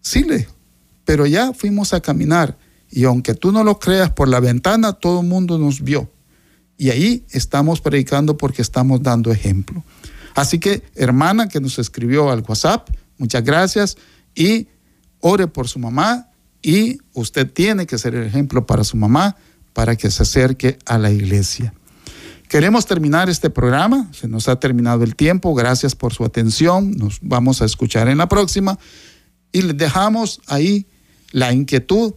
Sí, 0.00 0.24
le, 0.24 0.48
pero 1.04 1.26
ya 1.26 1.52
fuimos 1.52 1.92
a 1.92 2.00
caminar 2.00 2.56
y 2.90 3.04
aunque 3.04 3.34
tú 3.34 3.52
no 3.52 3.64
lo 3.64 3.78
creas 3.78 4.10
por 4.10 4.28
la 4.28 4.40
ventana, 4.40 4.92
todo 4.92 5.20
el 5.20 5.26
mundo 5.26 5.58
nos 5.58 5.80
vio. 5.82 6.10
Y 6.76 6.90
ahí 6.90 7.24
estamos 7.30 7.80
predicando 7.80 8.36
porque 8.36 8.62
estamos 8.62 9.02
dando 9.02 9.30
ejemplo. 9.30 9.82
Así 10.34 10.58
que, 10.58 10.82
hermana 10.94 11.48
que 11.48 11.60
nos 11.60 11.78
escribió 11.78 12.30
al 12.30 12.44
WhatsApp, 12.46 12.88
muchas 13.18 13.44
gracias 13.44 13.96
y 14.34 14.68
ore 15.20 15.46
por 15.46 15.68
su 15.68 15.78
mamá 15.78 16.30
y 16.60 16.98
usted 17.12 17.50
tiene 17.50 17.86
que 17.86 17.98
ser 17.98 18.14
el 18.14 18.26
ejemplo 18.26 18.66
para 18.66 18.84
su 18.84 18.96
mamá 18.96 19.36
para 19.72 19.96
que 19.96 20.10
se 20.10 20.22
acerque 20.22 20.78
a 20.86 20.98
la 20.98 21.10
iglesia. 21.10 21.74
Queremos 22.48 22.84
terminar 22.84 23.30
este 23.30 23.48
programa, 23.48 24.10
se 24.12 24.28
nos 24.28 24.48
ha 24.48 24.60
terminado 24.60 25.04
el 25.04 25.16
tiempo, 25.16 25.54
gracias 25.54 25.94
por 25.94 26.12
su 26.12 26.24
atención, 26.24 26.90
nos 26.92 27.18
vamos 27.22 27.62
a 27.62 27.64
escuchar 27.64 28.08
en 28.08 28.18
la 28.18 28.28
próxima 28.28 28.78
y 29.52 29.62
le 29.62 29.72
dejamos 29.72 30.40
ahí 30.46 30.86
la 31.30 31.52
inquietud 31.52 32.14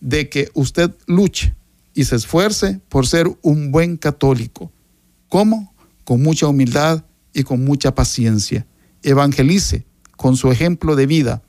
de 0.00 0.28
que 0.28 0.50
usted 0.54 0.90
luche 1.06 1.54
y 1.94 2.04
se 2.04 2.16
esfuerce 2.16 2.80
por 2.88 3.06
ser 3.06 3.26
un 3.42 3.72
buen 3.72 3.96
católico. 3.96 4.70
¿Cómo? 5.28 5.74
Con 6.04 6.22
mucha 6.22 6.46
humildad 6.46 7.04
y 7.32 7.42
con 7.42 7.64
mucha 7.64 7.94
paciencia. 7.94 8.66
Evangelice 9.02 9.86
con 10.20 10.36
su 10.36 10.52
ejemplo 10.52 10.96
de 10.96 11.06
vida, 11.06 11.42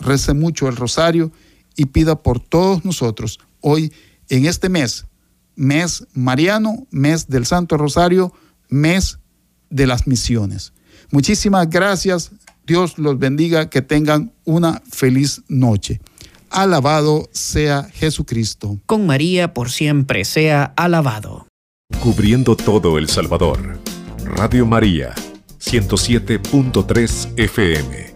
rece 0.00 0.34
mucho 0.34 0.66
el 0.66 0.74
rosario 0.74 1.30
y 1.76 1.86
pida 1.86 2.20
por 2.20 2.40
todos 2.40 2.84
nosotros 2.84 3.38
hoy 3.60 3.92
en 4.28 4.46
este 4.46 4.68
mes, 4.68 5.06
mes 5.54 6.06
mariano, 6.12 6.86
mes 6.90 7.28
del 7.28 7.46
Santo 7.46 7.76
Rosario, 7.76 8.32
mes 8.68 9.18
de 9.70 9.86
las 9.86 10.06
misiones. 10.06 10.72
Muchísimas 11.10 11.68
gracias. 11.68 12.32
Dios 12.66 12.98
los 12.98 13.18
bendiga, 13.18 13.70
que 13.70 13.82
tengan 13.82 14.32
una 14.44 14.82
feliz 14.90 15.42
noche. 15.48 16.00
Alabado 16.50 17.28
sea 17.32 17.84
Jesucristo. 17.92 18.80
Con 18.86 19.06
María 19.06 19.54
por 19.54 19.70
siempre 19.70 20.24
sea 20.24 20.72
alabado. 20.76 21.46
Cubriendo 22.02 22.56
todo 22.56 22.98
El 22.98 23.08
Salvador. 23.08 23.78
Radio 24.24 24.66
María, 24.66 25.14
107.3 25.60 27.34
FM. 27.36 28.15